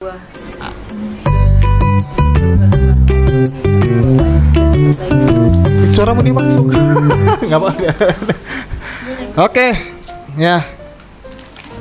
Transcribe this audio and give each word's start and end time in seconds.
gua 0.00 0.16
Suaramu 5.92 6.24
nih 6.24 6.32
masuk. 6.32 6.72
Nggak 7.44 7.60
apa. 7.60 7.70
Oke, 9.44 9.76
ya. 10.40 10.64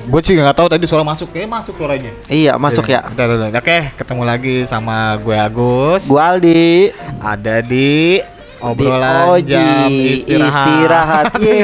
Gue 0.04 0.20
sih 0.20 0.36
nggak 0.36 0.52
tahu 0.52 0.68
tadi 0.68 0.84
suara 0.84 1.08
masuk, 1.08 1.32
kayak 1.32 1.47
masuk 1.47 1.79
suaranya. 1.79 2.12
Iya, 2.28 2.60
masuk 2.60 2.92
ya. 2.92 3.08
Udah, 3.08 3.24
udah, 3.24 3.36
udah. 3.55 3.62
Oke, 3.63 3.96
ketemu 3.96 4.24
lagi 4.28 4.56
sama 4.67 5.15
gue 5.24 5.40
Agus. 5.40 6.04
Gua 6.04 6.36
Aldi. 6.36 6.92
Ada 7.24 7.63
di 7.63 8.20
obrolan 8.62 9.31
Oji, 9.31 9.47
jam 9.47 9.87
istirahat. 9.89 10.51
istirahat. 10.51 11.26
Nih. 11.39 11.59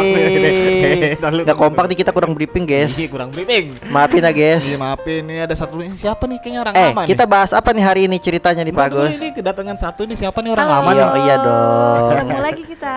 Yeay. 0.00 1.16
Nggak 1.16 1.56
kompak 1.56 1.84
nih 1.86 1.96
kita 1.98 2.10
kurang 2.10 2.32
briefing, 2.32 2.64
guys. 2.64 2.94
Iya, 2.94 3.08
kurang 3.08 3.28
briefing. 3.28 3.74
Maafin 3.86 4.22
ya, 4.22 4.30
guys. 4.30 4.62
Iya, 4.64 4.76
maafin 4.76 5.22
ini 5.24 5.38
ada 5.38 5.52
satu 5.52 5.78
ini 5.78 5.94
siapa 5.94 6.24
nih 6.24 6.38
kayaknya 6.38 6.60
orang 6.62 6.74
Eh, 6.74 6.90
lama 6.90 7.02
kita 7.04 7.24
nih. 7.24 7.30
bahas 7.30 7.50
apa 7.50 7.70
nih 7.70 7.82
hari 7.82 8.00
ini 8.04 8.16
ceritanya 8.16 8.62
nih, 8.62 8.70
Pak? 8.70 8.86
Ini 8.90 9.28
kedatangan 9.32 9.76
satu 9.76 10.02
nih 10.04 10.16
siapa 10.16 10.38
nih 10.38 10.50
orang 10.50 10.66
Halo. 10.66 10.76
lama 10.76 10.90
Iya, 10.90 11.04
nih? 11.06 11.20
iya 11.20 11.34
dong. 11.36 12.02
ketemu 12.10 12.38
lagi 12.40 12.62
kita 12.64 12.96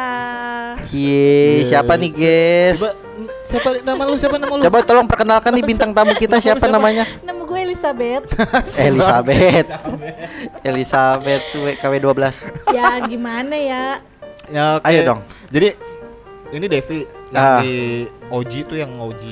Cie, 0.84 1.64
siapa 1.64 1.94
nih, 1.96 2.12
guys? 2.12 2.80
Coba 2.80 2.92
siapa 3.46 3.70
nama 3.82 4.02
lu? 4.04 4.16
Siapa 4.16 4.36
nama 4.36 4.54
lu? 4.54 4.62
Coba 4.62 4.80
tolong 4.82 5.06
perkenalkan 5.06 5.52
nih 5.52 5.66
bintang 5.66 5.92
tamu 5.92 6.14
kita 6.14 6.38
siapa 6.38 6.60
Siapa? 6.60 6.72
namanya? 6.72 7.04
nama 7.22 7.42
gue 7.42 7.60
Elizabeth 7.62 8.26
Elizabeth. 8.88 9.68
Elizabeth 10.62 11.44
Suwe 11.46 11.72
KW12. 11.74 12.20
ya 12.72 13.00
gimana 13.02 13.56
ya 13.56 13.86
Ya. 14.46 14.76
Ayo 14.82 15.08
dong. 15.08 15.20
Jadi 15.50 15.72
ini 16.52 16.66
Devi 16.68 17.08
yang 17.32 17.40
Ah. 17.40 17.60
di 17.60 18.04
OG 18.28 18.52
tuh 18.68 18.76
yang 18.76 18.92
OG 19.00 19.24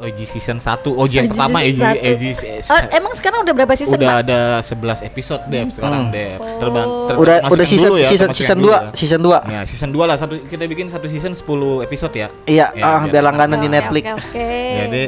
OG 0.00 0.18
season 0.26 0.56
1, 0.56 0.80
OG 0.90 1.12
yang 1.12 1.26
OG 1.26 1.30
pertama 1.30 1.58
OG. 1.60 1.78
OG 1.78 2.22
Oh, 2.66 2.80
emang 2.90 3.12
sekarang 3.12 3.38
udah 3.42 3.54
berapa 3.54 3.72
season 3.74 3.94
udah 3.94 4.08
Pak? 4.10 4.24
ada 4.24 4.40
11 4.62 5.00
episode 5.04 5.42
Dev 5.46 5.68
sekarang 5.68 6.02
Hmm. 6.02 6.40
Oh. 6.40 6.58
Terbang 6.58 6.88
ter- 7.06 7.18
Udah 7.18 7.36
masuk 7.38 7.52
udah 7.52 7.66
season 7.66 7.90
dulu 7.90 7.96
ya, 7.96 8.08
season 8.08 8.28
season 8.30 8.48
yang 8.50 8.58
dulu 8.58 8.72
2, 8.72 8.80
ya. 8.80 8.90
season 8.92 9.20
2. 9.20 9.38
Ya, 9.46 9.60
season 9.62 9.90
2 9.90 10.04
lah 10.04 10.16
satu 10.16 10.34
kita 10.42 10.64
bikin 10.66 10.86
satu 10.88 11.06
season 11.06 11.32
10 11.32 11.44
episode 11.80 12.14
ya. 12.14 12.28
Iya, 12.44 12.66
Ya, 12.72 12.82
ah 12.82 13.00
biar 13.02 13.10
biar 13.10 13.24
langganan 13.26 13.58
di 13.58 13.68
Oke, 13.68 13.76
Netflix. 13.76 14.04
oke 14.06 14.18
oke 14.18 14.48
Jadi 14.80 15.02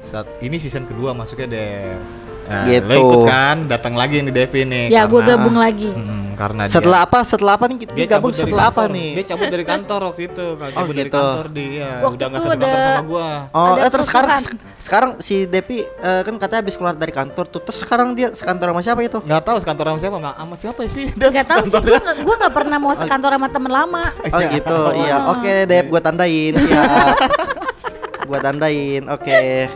saat 0.00 0.26
ini 0.40 0.56
season 0.56 0.84
kedua 0.84 1.10
masuknya 1.10 1.46
Dev. 1.48 1.98
Nah, 2.46 2.62
Gitu. 2.62 2.86
Lo 2.86 2.94
ikut 2.96 3.22
kan, 3.24 3.56
datang 3.66 3.94
lagi 3.94 4.18
nih 4.18 4.30
Devi 4.30 4.60
nih. 4.62 4.84
ya 4.88 5.02
gue 5.04 5.18
gabung 5.20 5.56
lagi 5.56 5.90
Hmm, 5.90 6.30
karena 6.34 6.62
dia- 6.62 6.72
Setelah 6.72 7.00
apa? 7.02 7.18
Setelah 7.22 7.52
apa 7.54 7.66
nih? 7.66 7.76
Dia 7.80 7.90
dia 7.92 8.06
gabung 8.08 8.30
dari 8.30 8.40
setelah 8.40 8.64
apa 8.66 8.80
kantor. 8.80 8.94
nih? 8.94 9.10
Dia 9.12 9.24
cabut 9.26 9.46
dari 9.48 9.64
kantor 9.64 10.00
waktu 10.04 10.22
itu. 10.24 10.46
Kalau 10.52 10.68
Oh, 10.68 10.76
cabut 10.76 10.94
dari 10.94 11.02
gitu. 11.02 11.18
kantor 11.18 11.46
dia 11.50 11.88
Waktu 11.96 12.14
udah 12.14 12.26
nggak 12.28 12.38
itu 12.38 12.50
ada- 12.52 12.86
sama 12.86 13.04
gua. 13.04 13.28
Oh, 13.50 13.66
Ada 13.66 13.80
eh, 13.80 13.90
terus 13.90 14.06
sekarang 14.06 14.30
kerusuhan. 14.30 14.74
sekarang 14.78 15.10
si 15.18 15.36
Depi 15.44 15.78
eh, 15.82 16.20
kan 16.22 16.34
katanya 16.36 16.60
habis 16.60 16.76
keluar 16.76 16.94
dari 16.94 17.10
kantor 17.10 17.44
tuh. 17.46 17.60
Terus 17.60 17.78
sekarang 17.80 18.08
dia 18.12 18.28
sekantor 18.30 18.66
sama 18.68 18.80
siapa 18.80 19.00
itu? 19.02 19.18
Nggak 19.20 19.42
tahu 19.42 19.56
sekantor 19.58 19.84
sama 19.88 19.98
siapa, 19.98 20.16
nggak 20.18 20.34
sama 20.36 20.54
siapa 20.56 20.80
sih? 20.86 21.06
Dia 21.18 21.28
Gak 21.32 21.46
tau 21.46 21.62
sih 21.62 21.72
gue 21.74 21.98
gue 21.98 22.34
gak 22.38 22.54
pernah 22.54 22.76
mau 22.76 22.92
sekantor 22.92 23.30
sama 23.32 23.48
temen 23.48 23.72
lama 23.72 24.04
Oh 24.28 24.40
gitu. 24.46 24.80
Iya, 24.94 25.16
oke 25.28 25.54
Dep, 25.64 25.84
gua 25.88 26.00
tandain. 26.00 26.54
Siap. 26.54 27.16
gua 28.28 28.38
tandain. 28.38 29.02
Oke. 29.08 29.66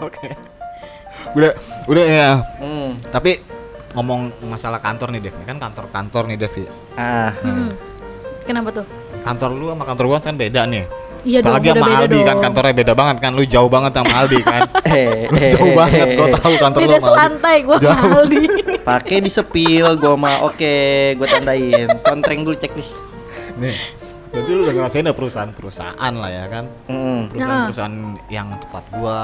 Oke. 0.00 0.51
Udah, 1.32 1.50
udah 1.86 2.04
ya. 2.04 2.30
Hmm. 2.58 2.94
Tapi 3.08 3.40
ngomong 3.92 4.20
masalah 4.46 4.78
kantor 4.78 5.12
nih 5.12 5.20
Dev, 5.22 5.34
Ini 5.36 5.46
kan 5.46 5.58
kantor-kantor 5.60 6.22
nih 6.28 6.38
Dev. 6.38 6.54
ya. 6.56 6.70
Ah. 6.94 7.30
Hmm. 7.40 7.70
Kenapa 8.42 8.68
tuh? 8.72 8.86
Kantor 9.22 9.50
lu 9.54 9.66
sama 9.70 9.84
kantor 9.86 10.04
gua 10.08 10.18
kan 10.18 10.34
beda 10.34 10.66
nih. 10.66 10.84
Iya 11.22 11.38
dong, 11.38 11.54
Apalagi 11.54 11.68
udah 11.70 11.78
sama 11.78 11.86
beda 11.86 12.02
Aldi 12.02 12.10
dong 12.12 12.26
kan 12.26 12.36
kantornya 12.42 12.74
beda 12.74 12.92
banget 12.92 13.16
kan. 13.22 13.30
Lu 13.32 13.42
jauh 13.46 13.70
banget 13.70 13.92
sama 13.94 14.12
Aldi 14.18 14.40
kan. 14.42 14.62
Eh, 14.92 15.24
Lu 15.24 15.38
eh, 15.40 15.50
jauh 15.56 15.72
eh, 15.72 15.76
banget, 15.78 16.06
gua 16.18 16.28
tahu 16.36 16.54
kantor 16.58 16.78
lu 16.78 16.84
Beda 16.84 16.92
sama 16.92 17.06
Aldi. 17.06 17.16
selantai 17.16 17.56
gue 17.62 17.76
sama. 17.78 18.06
Aldi 18.18 18.42
Pakai 18.90 19.16
di 19.22 19.30
sepil 19.30 19.88
gua 19.96 20.14
mah. 20.18 20.36
Oke, 20.44 20.74
gua 21.16 21.26
tandain. 21.30 21.88
Kontreng 22.02 22.42
dulu 22.42 22.58
checklist. 22.58 23.06
Nih. 23.56 23.78
Berarti 24.32 24.50
lu 24.56 24.64
udah 24.64 24.74
ngerasain 24.74 25.04
ada 25.04 25.12
perusahaan-perusahaan 25.12 26.12
lah 26.16 26.30
ya 26.32 26.44
kan. 26.48 26.64
Perusahaan-perusahaan 27.28 27.96
yang 28.32 28.48
tempat 28.56 28.84
gua, 28.96 29.20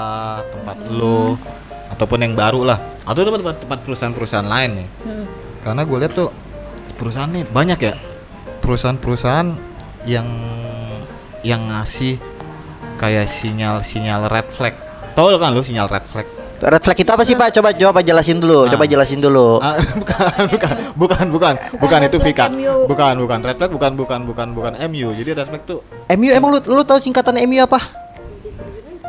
tempat 0.52 0.76
lu, 0.92 1.40
ataupun 1.88 2.18
yang 2.20 2.36
baru 2.36 2.68
lah, 2.68 2.78
atau 3.08 3.24
tempat 3.24 3.40
tempat, 3.40 3.56
tempat 3.64 3.78
perusahaan-perusahaan 3.88 4.44
lain 4.44 4.70
nih. 4.84 4.88
Hmm. 5.08 5.26
Karena 5.64 5.82
gue 5.88 5.98
lihat 5.98 6.12
tuh 6.12 6.28
perusahaan 7.00 7.32
nih 7.32 7.48
banyak 7.48 7.80
ya, 7.80 7.94
perusahaan-perusahaan 8.60 9.48
yang 10.04 10.28
yang 11.40 11.64
ngasih 11.72 12.20
kayak 13.00 13.32
sinyal-sinyal 13.32 14.28
red 14.28 14.48
flag. 14.52 14.76
Tahu 15.16 15.40
kan 15.40 15.56
lu 15.56 15.64
sinyal 15.64 15.88
red 15.88 16.04
flag? 16.04 16.28
Red 16.58 16.82
flag 16.82 16.98
itu 16.98 17.10
apa 17.14 17.22
sih 17.22 17.38
Pak? 17.38 17.54
Coba 17.54 17.70
coba 17.70 18.00
jelasin 18.02 18.42
dulu. 18.42 18.66
Ah. 18.66 18.70
Coba 18.74 18.84
jelasin 18.90 19.22
dulu. 19.22 19.62
Ah, 19.62 19.78
bukan, 20.02 20.44
bukan, 20.50 20.74
bukan, 20.98 21.26
bukan, 21.30 21.54
bukan 21.78 21.98
itu 22.02 22.18
Vika. 22.18 22.50
Bukan, 22.90 23.14
bukan 23.22 23.38
red 23.46 23.56
flag, 23.62 23.70
bukan, 23.70 23.92
bukan, 23.94 24.20
bukan, 24.26 24.48
bukan 24.58 24.72
MU. 24.90 25.14
Jadi 25.14 25.30
red 25.38 25.46
flag 25.46 25.62
tuh 25.62 25.86
MU 26.10 26.30
emang 26.34 26.50
lu 26.50 26.58
lu 26.66 26.82
tahu 26.82 26.98
singkatan 26.98 27.38
MU 27.46 27.62
apa? 27.62 27.78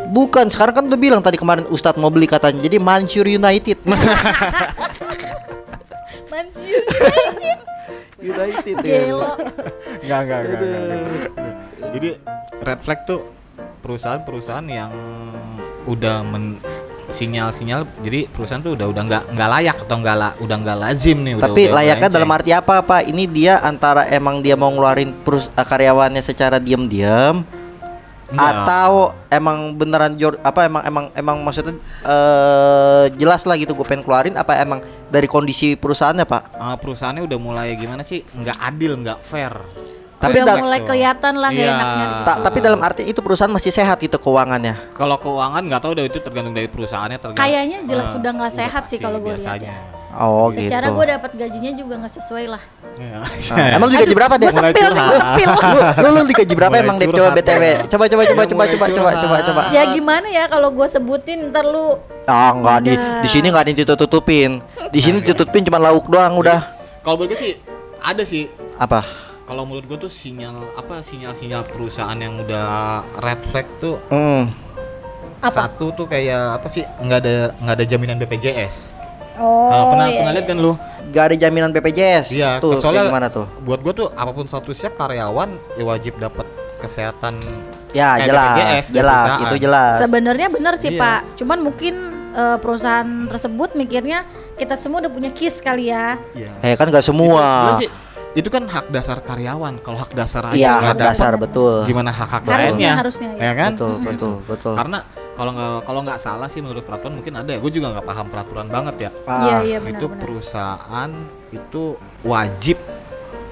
Bukan, 0.09 0.49
sekarang 0.49 0.73
kan 0.73 0.83
udah 0.89 0.97
bilang 0.97 1.21
tadi 1.21 1.37
kemarin 1.37 1.65
Ustadz 1.69 1.97
mau 1.97 2.13
beli 2.13 2.29
katanya. 2.29 2.61
Jadi 2.61 2.77
Manchester 2.77 3.29
United. 3.29 3.77
Mansiur 6.29 6.83
United 8.21 8.75
enggak, 8.79 10.19
enggak, 10.21 10.21
enggak. 10.21 10.41
Jadi 11.97 12.09
red 12.61 12.79
flag 12.85 12.99
tuh 13.09 13.25
perusahaan-perusahaan 13.81 14.67
yang 14.69 14.91
udah 15.87 16.21
men 16.27 16.61
sinyal-sinyal 17.09 17.85
jadi 18.05 18.29
perusahaan 18.29 18.61
tuh 18.61 18.77
udah 18.77 18.87
udah 18.89 19.03
nggak 19.05 19.23
nggak 19.33 19.49
layak 19.49 19.77
atau 19.83 19.95
nggak 19.99 20.15
la, 20.15 20.29
udah 20.39 20.57
nggak 20.61 20.77
lazim 20.77 21.17
nih 21.25 21.33
udah, 21.37 21.45
Tapi 21.49 21.61
udah 21.65 21.75
layaknya 21.81 22.09
dalam 22.09 22.29
arti 22.29 22.51
apa 22.53 22.75
Pak? 22.85 23.01
Ini 23.09 23.23
dia 23.29 23.53
antara 23.61 24.05
emang 24.09 24.39
dia 24.39 24.55
mau 24.55 24.69
ngeluarin 24.69 25.11
perus 25.25 25.49
eh, 25.51 25.65
karyawannya 25.65 26.21
secara 26.21 26.61
diam-diam 26.61 27.43
atau 28.29 29.17
emang 29.33 29.73
beneran 29.73 30.13
jor 30.13 30.37
apa 30.45 30.69
emang 30.69 30.83
emang 30.85 31.05
emang 31.17 31.37
maksudnya 31.41 31.73
eh 32.05 33.09
jelas 33.17 33.41
lah 33.49 33.57
gitu 33.57 33.73
gue 33.73 33.81
pengen 33.81 34.05
keluarin 34.05 34.37
apa 34.37 34.53
emang 34.61 34.85
dari 35.09 35.25
kondisi 35.25 35.73
perusahaannya 35.73 36.29
Pak? 36.29 36.43
Ah, 36.61 36.77
perusahaannya 36.77 37.25
udah 37.25 37.39
mulai 37.41 37.73
gimana 37.73 38.05
sih 38.05 38.21
nggak 38.21 38.57
adil 38.61 39.01
nggak 39.01 39.19
fair 39.25 39.53
Tapi 40.19 40.35
Udah 40.37 40.59
mulai 40.59 40.83
kelihatan 40.83 41.33
lah 41.33 41.47
gak 41.47 41.63
Iya. 41.63 41.71
enaknya 41.73 42.03
di 42.03 42.13
situ. 42.13 42.27
Ta- 42.27 42.39
tapi 42.41 42.57
dalam 42.59 42.79
arti 42.79 43.01
itu 43.03 43.19
perusahaan 43.19 43.47
masih 43.47 43.71
sehat 43.71 43.95
gitu 43.97 44.17
keuangannya. 44.17 44.75
kalau 44.91 45.15
keuangan 45.15 45.63
nggak 45.63 45.79
tahu 45.79 45.91
udah 45.93 46.05
itu 46.05 46.19
tergantung 46.19 46.51
dari 46.51 46.67
perusahaannya 46.67 47.17
tergantung 47.17 47.39
Kayaknya 47.39 47.77
jelas 47.83 48.05
Ah, 48.05 48.13
sudah 48.13 48.31
nggak 48.33 48.53
sehat 48.53 48.83
sih 48.85 48.97
kalau 48.97 49.17
gue 49.17 49.33
lihat 49.33 49.59
ya. 49.59 49.79
Oh 50.11 50.49
Secara 50.49 50.89
gitu. 50.89 50.97
gue 50.97 51.05
dapat 51.07 51.31
gajinya 51.33 51.71
juga 51.71 51.93
nggak 51.95 52.13
sesuai 52.13 52.45
lah. 52.47 52.63
Iya. 52.93 53.17
Ah, 53.47 53.67
emang 53.71 53.87
lu 53.87 53.93
digaji 53.95 54.11
berapa 54.11 54.35
deh? 54.35 54.45
Gue 54.45 54.59
sepil, 54.59 54.89
nih, 54.89 54.99
gue 54.99 55.17
sepil. 55.17 55.49
lu, 55.55 55.79
lu, 55.95 56.09
lu 56.11 56.21
digaji 56.27 56.53
berapa 56.53 56.73
Mulai 56.73 56.83
emang 56.83 56.97
Dep? 56.99 57.09
Coba 57.09 57.29
BTW. 57.31 57.63
ya. 57.63 57.77
Coba 57.87 58.03
coba 58.05 58.23
coba 58.25 58.43
coba 58.43 58.63
coba 58.67 58.85
coba 58.89 59.09
coba 59.15 59.35
coba. 59.41 59.61
Ya 59.71 59.83
gimana 59.87 60.27
ya 60.27 60.43
kalau 60.45 60.69
gue 60.69 60.83
sebutin 60.85 61.47
ntar 61.49 61.63
lu 61.63 61.95
Ah 62.25 62.51
enggak 62.51 62.77
di 62.83 62.93
di 62.97 63.29
sini 63.29 63.47
enggak 63.47 63.63
ada 63.63 63.69
yang 63.71 63.79
ditutup-tutupin. 63.79 64.51
Di 64.85 64.99
sini 64.99 65.21
ditutupin 65.21 65.63
cuma 65.63 65.79
lauk 65.79 66.05
doang 66.05 66.35
udah. 66.35 66.59
kalau 66.99 67.15
gue 67.21 67.31
sih 67.33 67.55
ada 67.97 68.21
sih 68.21 68.51
Apa? 68.75 69.28
Kalau 69.49 69.65
menurut 69.65 69.85
gue 69.87 69.99
tuh 69.99 70.13
sinyal 70.13 70.53
apa 70.77 71.01
sinyal-sinyal 71.01 71.65
perusahaan 71.65 72.13
yang 72.15 72.37
udah 72.37 73.01
red 73.17 73.41
flag 73.49 73.65
tuh 73.79 73.97
Hmm. 74.07 74.53
apa? 75.41 75.65
satu 75.65 75.89
tuh 75.91 76.05
kayak 76.05 76.61
apa 76.61 76.67
sih 76.67 76.85
nggak 76.85 77.19
ada 77.19 77.35
nggak 77.57 77.75
ada 77.75 77.85
jaminan 77.85 78.17
BPJS 78.17 78.93
Oh, 79.35 79.71
Nah, 79.71 79.83
pernah 79.87 80.05
iya, 80.05 80.17
pernah 80.19 80.31
iya. 80.31 80.37
lihat 80.37 80.47
kan 80.47 80.57
lu 80.59 80.73
Gak 81.09 81.23
ada 81.25 81.35
jaminan 81.39 81.71
BPJS. 81.71 82.27
Iya, 82.29 82.59
tuh 82.59 82.77
soalnya- 82.77 83.07
gimana 83.07 83.31
tuh? 83.31 83.47
buat 83.63 83.79
gua 83.79 83.93
tuh 83.95 84.07
apa 84.13 84.29
pun 84.29 84.45
statusnya 84.45 84.91
karyawan 84.91 85.49
ya 85.73 85.83
wajib 85.83 86.19
dapat 86.19 86.43
kesehatan 86.77 87.39
Ya 87.89 88.13
Kayak 88.13 88.27
jelas, 88.27 88.45
BPJS 88.51 88.85
dari 88.85 88.93
jelas 88.93 89.17
perusahaan. 89.23 89.41
itu 89.41 89.55
jelas. 89.57 89.93
Sebenarnya 89.97 90.47
benar 90.51 90.73
sih 90.75 90.91
Iya. 90.91 90.99
Pak. 90.99 91.19
Cuman 91.35 91.57
mungkin 91.61 91.95
eh, 92.29 92.57
perusahaan 92.59 93.09
tersebut 93.25 93.69
mikirnya 93.73 94.21
kita 94.53 94.75
semua 94.75 94.99
udah 94.99 95.09
punya 95.09 95.31
KIS 95.31 95.57
kali 95.59 95.87
ya. 95.87 96.19
Iya. 96.31 96.51
Eh 96.61 96.75
kan 96.75 96.85
gak 96.85 96.99
Itu, 96.99 97.09
semua. 97.09 97.79
sih, 97.79 97.89
itu 98.31 98.45
kan 98.45 98.63
hak 98.63 98.89
dasar 98.89 99.17
karyawan 99.19 99.79
kalau 99.79 99.97
hak 99.97 100.13
dasar 100.13 100.45
aja 100.45 100.55
Iya, 100.55 100.69
nggak 100.71 100.85
hak 100.85 100.95
ada, 100.95 101.05
dasar 101.07 101.33
betul. 101.35 101.81
gimana 101.83 102.09
hak 102.09 102.29
hak 102.29 102.41
Harusnya, 102.43 102.69
lainnya 102.69 102.91
harusnya, 102.95 103.29
ya. 103.31 103.41
ya 103.41 103.51
kan 103.55 103.71
Betul, 103.73 103.93
betul, 103.99 104.33
betul. 104.45 104.73
karena 104.75 104.97
kalau 105.33 105.51
nggak 105.51 105.71
kalau 105.83 105.99
nggak 106.03 106.19
salah 106.19 106.47
sih 106.47 106.59
menurut 106.59 106.83
peraturan 106.83 107.13
mungkin 107.15 107.33
ada 107.33 107.49
ya 107.49 107.57
gue 107.57 107.71
juga 107.71 107.87
nggak 107.89 108.05
paham 108.05 108.25
peraturan 108.27 108.67
banget 108.67 108.95
ya 108.99 109.09
Ah, 109.23 109.39
Iya, 109.39 109.55
iya 109.63 109.77
benar 109.79 109.91
itu 109.91 110.05
benar. 110.05 110.19
perusahaan 110.19 111.11
itu 111.49 111.83
wajib 112.21 112.77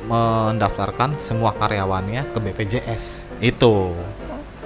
mendaftarkan 0.05 1.09
semua 1.17 1.51
karyawannya 1.53 2.21
ke 2.27 2.37
BPJS 2.39 3.03
itu 3.39 3.91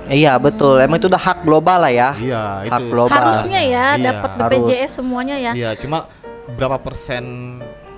Iya 0.04 0.34
betul. 0.36 0.82
Emang 0.82 0.98
itu 0.98 1.06
udah 1.06 1.22
hak 1.22 1.46
global 1.46 1.78
lah 1.80 1.94
ya. 1.94 2.10
iya 2.18 2.66
Hak 2.66 2.74
itu 2.74 2.84
global. 2.90 3.16
Harusnya 3.16 3.62
ya 3.62 3.86
Iya. 3.94 4.06
dapat 4.12 4.30
Harus. 4.36 4.52
BPJS 4.66 4.92
semuanya 4.98 5.36
ya. 5.38 5.52
iya 5.54 5.72
cuma 5.74 6.10
berapa 6.52 6.82
persen 6.82 7.24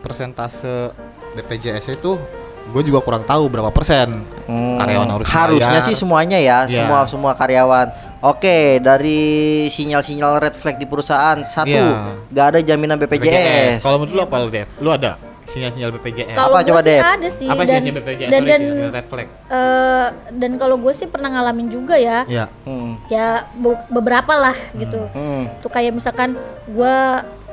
persentase 0.04 0.92
BPJS 1.34 1.92
itu 1.92 2.18
gue 2.66 2.82
juga 2.84 3.00
kurang 3.00 3.22
tahu 3.22 3.46
berapa 3.48 3.70
persen 3.70 4.24
Hmm, 4.44 4.76
karyawan 4.76 5.08
harus 5.10 5.26
harusnya 5.26 5.78
bayar. 5.78 5.88
sih 5.88 5.96
semuanya 5.96 6.36
ya, 6.36 6.58
Iya. 6.64 6.84
semua 6.84 7.00
semua 7.06 7.32
karyawan. 7.32 7.88
Oke, 8.22 8.80
dari 8.80 9.22
sinyal-sinyal 9.68 10.36
red 10.38 10.52
flag 10.54 10.76
di 10.76 10.84
perusahaan 10.84 11.36
satu, 11.40 11.70
Iya. 11.70 12.24
nggak 12.28 12.46
ada 12.46 12.60
jaminan 12.62 12.98
BPJS. 12.98 13.80
Kalau 13.80 14.00
menurut 14.00 14.14
lu 14.14 14.22
apa 14.22 14.36
lu, 14.38 14.48
Dev? 14.50 14.68
Lu 14.78 14.90
ada 14.90 15.16
sinyal-sinyal 15.46 15.92
BPJS? 15.94 16.34
Kalau 16.34 16.56
Apa 16.56 16.64
coba, 16.66 16.80
ada 16.82 17.30
sih 17.30 17.46
apa 17.46 17.62
dan 17.62 17.80
sinyal 17.80 17.96
BPJS? 17.96 18.20
dan 18.26 18.42
Sorry, 18.42 18.50
dan 18.50 18.60
sinyal 18.62 18.92
red 18.92 19.08
flag. 19.08 19.28
eh, 19.30 20.08
dan 20.34 20.52
kalau 20.58 20.76
gue 20.78 20.94
sih 20.94 21.06
pernah 21.06 21.30
ngalamin 21.30 21.68
juga 21.68 21.96
ya. 21.96 22.24
Ya. 22.26 22.46
Hmm, 22.64 23.00
Ya 23.06 23.28
be- 23.54 23.86
beberapa 23.88 24.34
lah 24.34 24.56
gitu. 24.74 25.08
hmm. 25.10 25.62
Tuh 25.62 25.70
kayak 25.70 25.94
misalkan 25.94 26.36
gue 26.66 26.96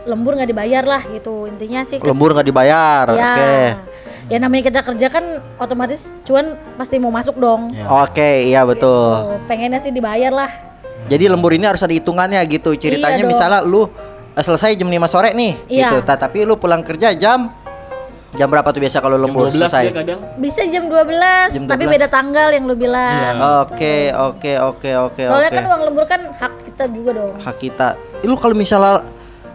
lembur 0.02 0.32
nggak 0.32 0.48
dibayar 0.48 0.82
lah 0.82 1.02
gitu. 1.06 1.44
Intinya 1.44 1.80
sih 1.82 1.98
kes- 1.98 2.06
Lembur 2.06 2.32
nggak 2.32 2.46
dibayar. 2.46 3.04
Ya. 3.10 3.16
Oke. 3.26 3.52
Ya 4.26 4.38
namanya 4.38 4.62
kita 4.64 4.80
kerja 4.84 5.06
kan 5.08 5.24
otomatis 5.56 6.06
cuan 6.22 6.54
pasti 6.76 6.96
mau 6.96 7.10
masuk 7.10 7.34
dong. 7.36 7.72
Ya. 7.72 7.84
Oke, 8.00 8.46
iya 8.46 8.62
betul. 8.62 9.10
Oh, 9.10 9.42
pengennya 9.44 9.78
sih 9.78 9.90
dibayar 9.90 10.30
lah. 10.30 10.50
Jadi 11.04 11.26
lembur 11.26 11.50
ini 11.50 11.64
harus 11.64 11.80
ada 11.80 11.90
hitungannya 11.90 12.38
gitu. 12.46 12.72
Ceritanya 12.72 13.16
Iya 13.16 13.24
dong. 13.24 13.30
misalnya 13.30 13.60
lu 13.60 13.90
eh, 14.30 14.38
selesai 14.38 14.74
jam 14.74 14.86
5 14.86 14.94
sore 15.06 15.32
nih 15.32 15.52
Iya. 15.66 15.90
gitu. 15.90 15.96
Ta- 16.02 16.16
tapi 16.16 16.44
lu 16.44 16.54
pulang 16.54 16.80
kerja 16.80 17.10
jam 17.12 17.50
jam 18.30 18.46
berapa 18.46 18.62
tuh 18.64 18.78
biasa 18.78 19.02
kalau 19.02 19.18
lembur 19.18 19.50
12 19.50 19.58
selesai? 19.58 19.84
dia 19.84 19.96
kadang. 19.96 20.20
Bisa 20.38 20.62
jam 20.64 20.86
12, 20.86 21.50
Jam 21.50 21.66
tapi 21.66 21.82
12. 21.82 21.90
beda 21.90 22.06
tanggal 22.06 22.48
yang 22.48 22.62
lu 22.62 22.78
bilang. 22.78 23.34
Oke, 23.66 24.14
oke, 24.14 24.52
oke, 24.62 24.90
oke, 25.02 25.22
Soalnya 25.26 25.50
oke. 25.50 25.58
kan 25.58 25.64
uang 25.66 25.82
lembur 25.82 26.04
kan 26.06 26.20
hak 26.30 26.52
kita 26.62 26.84
juga 26.88 27.10
dong. 27.12 27.34
Hak 27.36 27.56
kita. 27.58 27.98
Lu 28.22 28.38
kalau 28.38 28.54
misalnya 28.54 29.02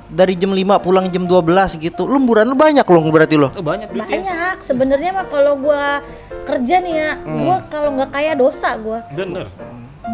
dari 0.06 0.38
jam 0.38 0.54
5 0.54 0.80
pulang 0.80 1.10
jam 1.10 1.26
12 1.26 1.82
gitu, 1.82 2.06
lemburan 2.06 2.46
lu 2.46 2.58
banyak 2.58 2.86
loh 2.86 3.04
berarti 3.10 3.36
lo. 3.36 3.50
Oh, 3.52 3.66
banyak. 3.66 3.90
Banyak. 3.92 4.58
Sebenarnya 4.62 5.12
mah 5.12 5.28
kalau 5.28 5.58
gua 5.58 6.00
kerja 6.46 6.78
nih 6.80 6.94
ya, 6.94 7.10
Hmm. 7.22 7.42
gua 7.46 7.56
kalau 7.68 7.90
nggak 7.98 8.10
kaya 8.14 8.32
dosa 8.38 8.78
gua. 8.78 9.02
Bener. 9.12 9.50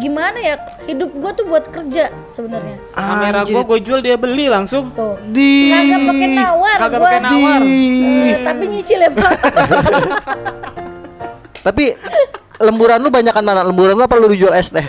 Gimana 0.00 0.40
ya? 0.40 0.56
Hidup 0.88 1.12
gua 1.20 1.36
tuh 1.36 1.44
buat 1.44 1.68
kerja 1.68 2.08
sebenarnya. 2.32 2.80
Kamera 2.96 3.44
gua 3.44 3.62
gue 3.68 3.78
jual 3.84 4.00
dia 4.00 4.16
beli 4.16 4.48
langsung. 4.48 4.88
Tuh. 4.96 5.20
Di 5.28 5.68
Kagak 5.68 6.00
pakai 6.08 6.28
nawar 6.32 6.78
Kagak 6.80 7.00
pakai 7.04 7.20
nawar. 7.20 7.60
Eh, 7.62 8.38
tapi 8.40 8.64
nyicil 8.72 8.98
ya, 9.04 9.10
Pak. 9.12 9.32
Tapi 11.62 11.94
lemburan 12.58 12.98
lu 12.98 13.10
banyakan 13.12 13.42
mana? 13.46 13.62
Lemburan 13.62 13.94
lu 13.94 14.02
apa 14.02 14.18
lu 14.18 14.34
jual 14.34 14.50
es 14.50 14.74
teh? 14.74 14.82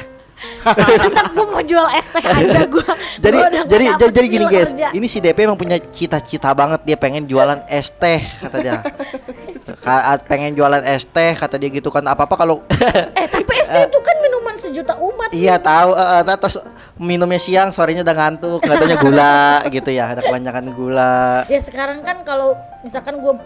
Tetap 0.63 1.25
gua 1.31 1.45
mau 1.50 1.62
jual 1.62 1.88
es 1.92 2.07
teh 2.07 2.24
aja 2.24 2.62
gua. 2.65 2.86
jadi 3.19 3.38
Gua 3.39 3.48
jadi 3.65 3.86
jadi, 3.94 4.12
jadi 4.12 4.27
gini 4.27 4.45
guys, 4.45 4.71
kerja. 4.71 4.88
ini 4.92 5.06
si 5.06 5.19
DP 5.19 5.38
emang 5.44 5.56
punya 5.56 5.77
cita-cita 5.77 6.50
banget 6.51 6.81
dia 6.83 6.95
pengen 6.95 7.24
jualan 7.24 7.60
es 7.68 7.92
teh 7.92 8.19
kata 8.39 8.57
dia. 8.60 8.80
Ka- 9.63 10.19
pengen 10.25 10.51
jualan 10.54 10.83
es 10.83 11.04
teh 11.06 11.31
kata 11.33 11.56
dia 11.56 11.68
gitu 11.68 11.88
kan 11.88 12.04
apa 12.04 12.24
apa 12.24 12.36
kalau 12.36 12.60
Eh, 13.19 13.27
tapi 13.27 13.51
es 13.54 13.68
teh 13.68 13.83
itu 13.83 14.00
kan 14.00 14.15
minuman 14.19 14.56
sejuta 14.56 14.94
umat. 14.98 15.31
iya 15.31 15.56
tahu 15.56 15.92
eh, 15.92 16.07
eh, 16.21 16.38
terus 16.38 16.60
minumnya 16.95 17.39
siang 17.39 17.69
sorenya 17.69 18.04
udah 18.04 18.15
ngantuk 18.18 18.60
katanya 18.60 18.98
gula 18.98 19.38
gitu 19.68 19.89
ya 19.89 20.12
ada 20.12 20.21
kebanyakan 20.21 20.71
gula 20.71 21.44
Ya 21.48 21.60
sekarang 21.60 22.00
kan 22.01 22.24
kalau 22.24 22.56
misalkan 22.81 23.19
gua 23.19 23.39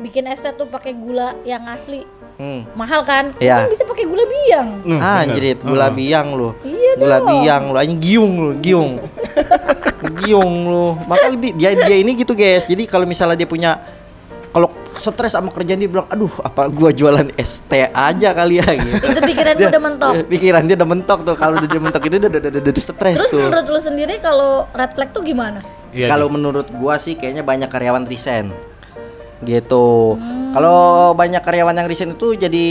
bikin 0.00 0.24
es 0.26 0.40
teh 0.40 0.50
tuh 0.50 0.64
pakai 0.64 0.92
gula 0.92 1.36
yang 1.42 1.62
asli 1.66 2.02
hmm. 2.40 2.72
mahal 2.72 3.02
kan? 3.02 3.28
Iya. 3.36 3.66
Kan 3.66 3.70
bisa 3.70 3.84
pakai 3.84 4.04
gula 4.04 4.24
biang. 4.24 4.68
Hmm, 4.82 4.98
Ah, 4.98 5.20
anjrit, 5.20 5.60
gula 5.60 5.86
Heeh. 5.86 5.94
biang 5.94 6.28
lu. 6.32 6.48
Iya 6.62 6.92
Gula 6.96 7.16
dong. 7.18 7.28
biang 7.28 7.62
lu, 7.68 7.76
anjing 7.76 8.00
giung 8.00 8.32
lu, 8.34 8.50
giung. 8.58 8.92
giung 10.20 10.54
lu. 10.64 10.86
Maka 11.04 11.32
di- 11.34 11.54
dia 11.54 11.74
dia 11.74 11.96
ini 11.98 12.14
gitu, 12.14 12.32
guys. 12.32 12.64
Jadi 12.64 12.86
kalau 12.86 13.04
misalnya 13.04 13.36
dia 13.36 13.46
punya 13.46 13.78
kalau 14.50 14.68
stres 14.92 15.32
sama 15.32 15.48
kerjaan 15.48 15.80
dia 15.80 15.88
bilang, 15.88 16.04
"Aduh, 16.06 16.30
apa 16.40 16.68
gua 16.68 16.92
jualan 16.92 17.32
es 17.34 17.64
teh 17.64 17.88
aja 17.88 18.28
kali 18.32 18.60
ya?" 18.60 18.68
gitu. 18.70 19.04
Itu 19.08 19.20
pikiran 19.24 19.54
gua 19.54 19.68
udah 19.68 19.82
mentok. 19.82 20.12
Pikiran 20.28 20.62
dia 20.64 20.76
udah 20.76 20.88
mentok 20.88 21.18
tuh. 21.24 21.34
Kalau 21.34 21.54
udah 21.56 21.68
dia 21.68 21.80
mentok 21.80 22.02
itu 22.02 22.16
udah 22.18 22.28
udah, 22.28 22.40
udah, 22.42 22.60
udah 22.62 22.82
stres 22.82 23.16
Terus 23.18 23.30
tuh. 23.30 23.40
menurut 23.40 23.66
lu 23.66 23.80
sendiri 23.80 24.14
kalau 24.18 24.66
red 24.72 24.92
flag 24.92 25.10
tuh 25.10 25.22
gimana? 25.22 25.60
Iya, 25.92 26.08
Kalau 26.08 26.28
menurut 26.28 26.68
gua 26.72 26.96
sih 26.96 27.14
kayaknya 27.14 27.40
banyak 27.42 27.68
karyawan 27.68 28.04
resign. 28.04 28.48
Gitu. 29.42 30.18
Kalau 30.52 31.12
banyak 31.16 31.40
karyawan 31.40 31.72
yang 31.72 31.88
resign 31.88 32.12
itu 32.12 32.36
jadi 32.36 32.66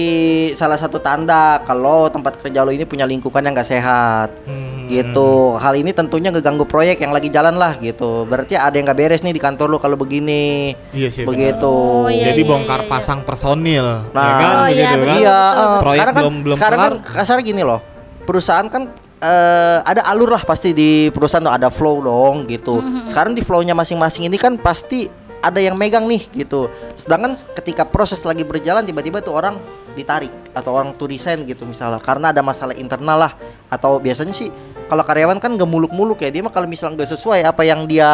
salah 0.54 0.78
satu 0.78 1.02
tanda 1.02 1.60
kalau 1.66 2.08
tempat 2.14 2.38
kerja 2.38 2.62
lo 2.62 2.70
ini 2.70 2.86
punya 2.86 3.10
lingkungan 3.10 3.42
yang 3.42 3.58
gak 3.58 3.68
sehat. 3.68 4.30
Hmm. 4.46 4.86
Gitu. 4.86 5.58
Hal 5.58 5.74
ini 5.74 5.90
tentunya 5.92 6.30
ngeganggu 6.30 6.70
proyek 6.70 7.02
yang 7.02 7.10
lagi 7.10 7.34
jalan 7.34 7.58
lah 7.58 7.76
gitu. 7.82 8.30
Berarti 8.30 8.54
ada 8.54 8.78
yang 8.78 8.86
gak 8.86 9.00
beres 9.02 9.26
nih 9.26 9.34
di 9.34 9.42
kantor 9.42 9.68
lo 9.72 9.78
kalau 9.82 9.98
begini. 9.98 10.78
Iya 10.94 11.10
sih. 11.10 11.26
Begitu. 11.26 11.66
Oh, 11.68 12.08
iya, 12.08 12.32
Jadi 12.32 12.42
iya, 12.46 12.50
bongkar 12.50 12.82
iya, 12.82 12.86
iya. 12.86 12.92
pasang 12.94 13.20
personil, 13.26 13.88
Nah. 14.14 14.22
ya 14.22 14.34
kan? 14.38 14.52
Oh, 14.54 14.68
iya, 14.70 14.90
Begitu 14.94 15.02
kan? 15.02 15.16
Iya, 15.18 15.40
betul, 15.42 15.66
betul. 15.66 15.82
Proyek 15.82 15.98
sekarang 15.98 16.14
kan 16.14 16.22
belum- 16.24 16.42
belum 16.46 16.56
sekarang 16.58 16.80
kan 16.80 16.94
kasar 17.02 17.38
gini 17.42 17.62
loh. 17.66 17.80
Perusahaan 18.22 18.68
kan 18.70 18.84
eh, 19.22 19.78
ada 19.86 20.02
alur 20.10 20.34
lah 20.34 20.42
pasti 20.42 20.74
di 20.74 21.14
perusahaan 21.14 21.46
tuh 21.46 21.54
ada 21.54 21.70
flow 21.70 22.02
dong 22.02 22.50
gitu. 22.50 22.82
Mm-hmm. 22.82 23.06
Sekarang 23.14 23.34
di 23.38 23.46
flownya 23.46 23.78
masing-masing 23.78 24.26
ini 24.26 24.38
kan 24.42 24.58
pasti 24.58 25.06
ada 25.42 25.60
yang 25.60 25.74
megang 25.76 26.06
nih 26.06 26.24
gitu. 26.32 26.70
Sedangkan 26.96 27.34
ketika 27.58 27.84
proses 27.84 28.22
lagi 28.22 28.46
berjalan 28.46 28.86
tiba-tiba 28.86 29.20
tuh 29.20 29.34
orang 29.34 29.58
ditarik 29.92 30.32
atau 30.56 30.72
orang 30.72 30.96
tuh 30.96 31.12
resign 31.12 31.44
gitu 31.44 31.68
misalnya 31.68 32.00
karena 32.00 32.32
ada 32.32 32.40
masalah 32.40 32.72
internal 32.78 33.28
lah 33.28 33.34
atau 33.68 34.00
biasanya 34.00 34.32
sih 34.32 34.48
kalau 34.88 35.04
karyawan 35.04 35.40
kan 35.40 35.52
gak 35.56 35.68
muluk-muluk 35.68 36.20
ya 36.24 36.32
dia 36.32 36.44
mah 36.44 36.52
kalau 36.52 36.68
misalnya 36.68 37.00
nggak 37.00 37.12
sesuai 37.16 37.44
apa 37.44 37.64
yang 37.68 37.84
dia 37.88 38.08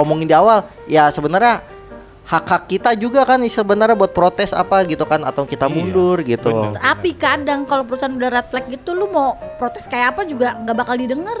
omongin 0.00 0.28
di 0.28 0.36
awal 0.36 0.64
ya 0.88 1.12
sebenarnya 1.12 1.60
hak-hak 2.30 2.70
kita 2.70 2.94
juga 2.94 3.26
kan 3.26 3.42
sebenarnya 3.42 3.98
buat 3.98 4.14
protes 4.14 4.54
apa 4.54 4.86
gitu 4.86 5.02
kan 5.02 5.26
atau 5.26 5.42
kita 5.42 5.66
Iya, 5.66 5.74
mundur 5.74 6.16
gitu. 6.22 6.46
bener. 6.46 6.78
Tapi 6.78 7.10
kadang 7.18 7.66
kalau 7.66 7.82
perusahaan 7.82 8.14
udah 8.14 8.30
red 8.30 8.46
flag 8.46 8.64
gitu 8.70 8.94
lu 8.94 9.10
mau 9.10 9.34
protes 9.58 9.90
kayak 9.90 10.14
apa 10.14 10.22
juga 10.22 10.54
nggak 10.62 10.76
bakal 10.78 10.94
didengar. 10.94 11.40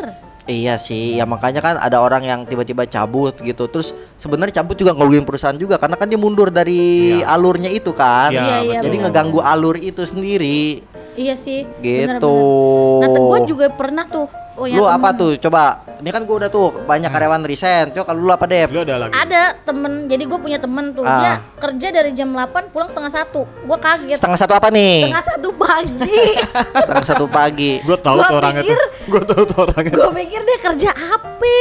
Iya 0.50 0.74
sih, 0.82 1.14
ya 1.14 1.30
makanya 1.30 1.62
kan 1.62 1.78
ada 1.78 2.02
orang 2.02 2.26
yang 2.26 2.40
tiba-tiba 2.42 2.82
cabut 2.82 3.38
gitu. 3.38 3.70
Terus 3.70 3.94
sebenarnya 4.18 4.58
cabut 4.58 4.74
juga 4.74 4.98
ngeluhin 4.98 5.22
perusahaan 5.22 5.54
juga 5.54 5.78
karena 5.78 5.94
kan 5.94 6.10
dia 6.10 6.18
mundur 6.18 6.50
dari 6.50 7.22
Iya. 7.22 7.38
alurnya 7.38 7.70
itu 7.70 7.94
kan. 7.94 8.34
Iya, 8.34 8.42
Iya, 8.42 8.56
iya, 8.66 8.80
Jadi 8.82 8.96
ngeganggu 8.98 9.38
alur 9.38 9.78
itu 9.78 10.02
sendiri. 10.02 10.82
Iya 11.14 11.38
sih. 11.38 11.62
Gitu. 11.78 12.18
bener-bener. 12.18 13.06
Nah, 13.06 13.08
gue 13.30 13.40
juga 13.46 13.66
pernah 13.70 14.02
tuh. 14.10 14.39
Oh, 14.60 14.68
ya, 14.68 14.76
lu 14.76 14.84
apa 14.84 15.08
temen. 15.08 15.16
tuh? 15.16 15.32
Coba. 15.40 15.62
Ini 15.96 16.10
kan 16.10 16.22
gua 16.22 16.36
udah 16.38 16.48
tuh 16.48 16.84
banyak 16.84 17.08
karyawan 17.08 17.40
resign. 17.42 17.90
Coba 17.90 18.04
kalau 18.06 18.20
lu 18.20 18.30
apa 18.30 18.44
deh? 18.44 18.64
Lu 18.66 18.80
ada 18.82 18.96
lagi. 18.98 19.12
Ada 19.14 19.42
temen, 19.62 19.92
jadi 20.04 20.22
gue 20.22 20.38
punya 20.38 20.56
temen 20.56 20.84
tuh 20.90 21.00
Ah. 21.02 21.16
dia 21.18 21.32
kerja 21.58 21.88
dari 21.90 22.10
jam 22.10 22.28
8 22.30 22.44
pulang 22.68 22.86
setengah 22.86 23.08
satu. 23.10 23.44
Gue 23.44 23.78
kaget. 23.78 24.16
Setengah 24.16 24.36
satu 24.38 24.52
apa 24.52 24.68
nih? 24.68 25.04
Setengah 25.06 25.24
satu 25.26 25.48
pagi. 25.54 26.20
Setengah 26.76 27.06
satu 27.06 27.24
pagi. 27.26 27.72
Gue 27.80 27.96
tahu 27.96 28.16
Gua 28.16 28.24
tuh 28.26 28.36
orangnya 28.38 28.62
tuh. 28.62 28.68
pikir- 28.70 28.90
Gue 29.06 29.22
tahu 29.22 29.42
tuh 29.46 29.58
orangnya. 29.62 29.92
gue 29.92 30.08
pikir 30.14 30.40
dia 30.42 30.58
kerja 30.62 30.90
apa? 30.92 31.56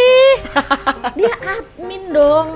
dia 1.17 1.33
admin 1.35 2.03
dong. 2.09 2.47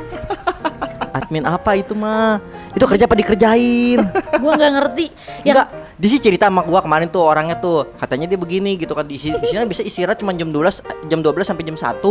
Admin 1.13 1.43
apa 1.45 1.71
itu 1.73 1.93
mah? 1.93 2.41
Itu 2.71 2.83
kerja 2.83 3.05
apa 3.05 3.13
dikerjain? 3.13 3.99
Gue 4.33 4.51
nggak 4.51 4.71
ngerti. 4.73 5.05
Yang 5.43 5.55
Enggak, 5.55 5.67
di 5.93 6.07
sini 6.07 6.21
cerita 6.23 6.49
sama 6.49 6.61
gua 6.61 6.81
kemarin 6.81 7.05
tuh 7.05 7.21
orangnya 7.21 7.53
tuh 7.53 7.85
katanya 7.95 8.25
dia 8.25 8.35
begini 8.35 8.73
gitu 8.75 8.91
kan 8.91 9.05
di 9.05 9.13
sini 9.13 9.37
di 9.37 9.45
sini 9.45 9.61
bisa 9.63 9.79
istirahat 9.79 10.17
cuma 10.17 10.33
jam 10.33 10.49
12 10.49 10.81
jam 11.05 11.19
12 11.21 11.45
sampai 11.45 11.63
jam 11.63 11.77
1 11.77 12.01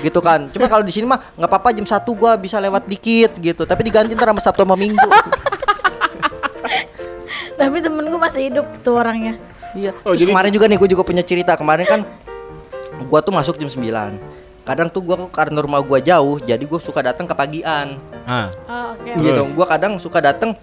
gitu 0.00 0.18
kan. 0.18 0.48
Cuma 0.48 0.64
kalau 0.66 0.80
di 0.80 0.90
sini 0.90 1.04
mah 1.04 1.20
nggak 1.34 1.44
apa-apa 1.46 1.68
jam 1.70 1.84
1 1.84 1.92
gua 2.10 2.34
bisa 2.34 2.56
lewat 2.56 2.84
dikit 2.84 3.36
gitu. 3.36 3.62
Tapi 3.62 3.84
diganti 3.84 4.12
ntar 4.12 4.28
sama 4.28 4.40
Sabtu 4.40 4.64
sama 4.64 4.74
Minggu. 4.74 4.96
tapi 7.58 7.76
temen 7.78 8.06
gue 8.06 8.20
masih 8.20 8.42
hidup 8.48 8.66
tuh 8.80 8.96
orangnya. 8.96 9.34
iya. 9.72 9.92
Oh, 10.02 10.14
Terus 10.14 10.24
jadi- 10.24 10.32
kemarin 10.32 10.50
juga 10.50 10.64
nih 10.66 10.78
gua 10.78 10.88
juga 10.88 11.02
punya 11.04 11.20
cerita. 11.20 11.52
Kemarin 11.54 11.84
kan 11.84 12.00
gua 13.04 13.20
tuh 13.20 13.30
masuk 13.30 13.56
jam 13.56 13.68
9. 13.68 14.16
Kadang 14.64 14.88
tuh 14.88 15.00
gua 15.00 15.28
karena 15.28 15.60
rumah 15.60 15.80
gua 15.80 15.98
jauh, 15.98 16.38
jadi 16.38 16.60
gua 16.64 16.78
suka 16.78 17.00
datang 17.02 17.24
ke 17.24 17.34
pagian. 17.34 17.96
Ah, 18.24 18.48
Oh, 18.64 18.86
oke. 18.94 19.04
Terus? 19.10 19.20
gitu. 19.22 19.42
Gua 19.52 19.66
kadang 19.66 19.92
suka 19.98 20.20
datang 20.20 20.56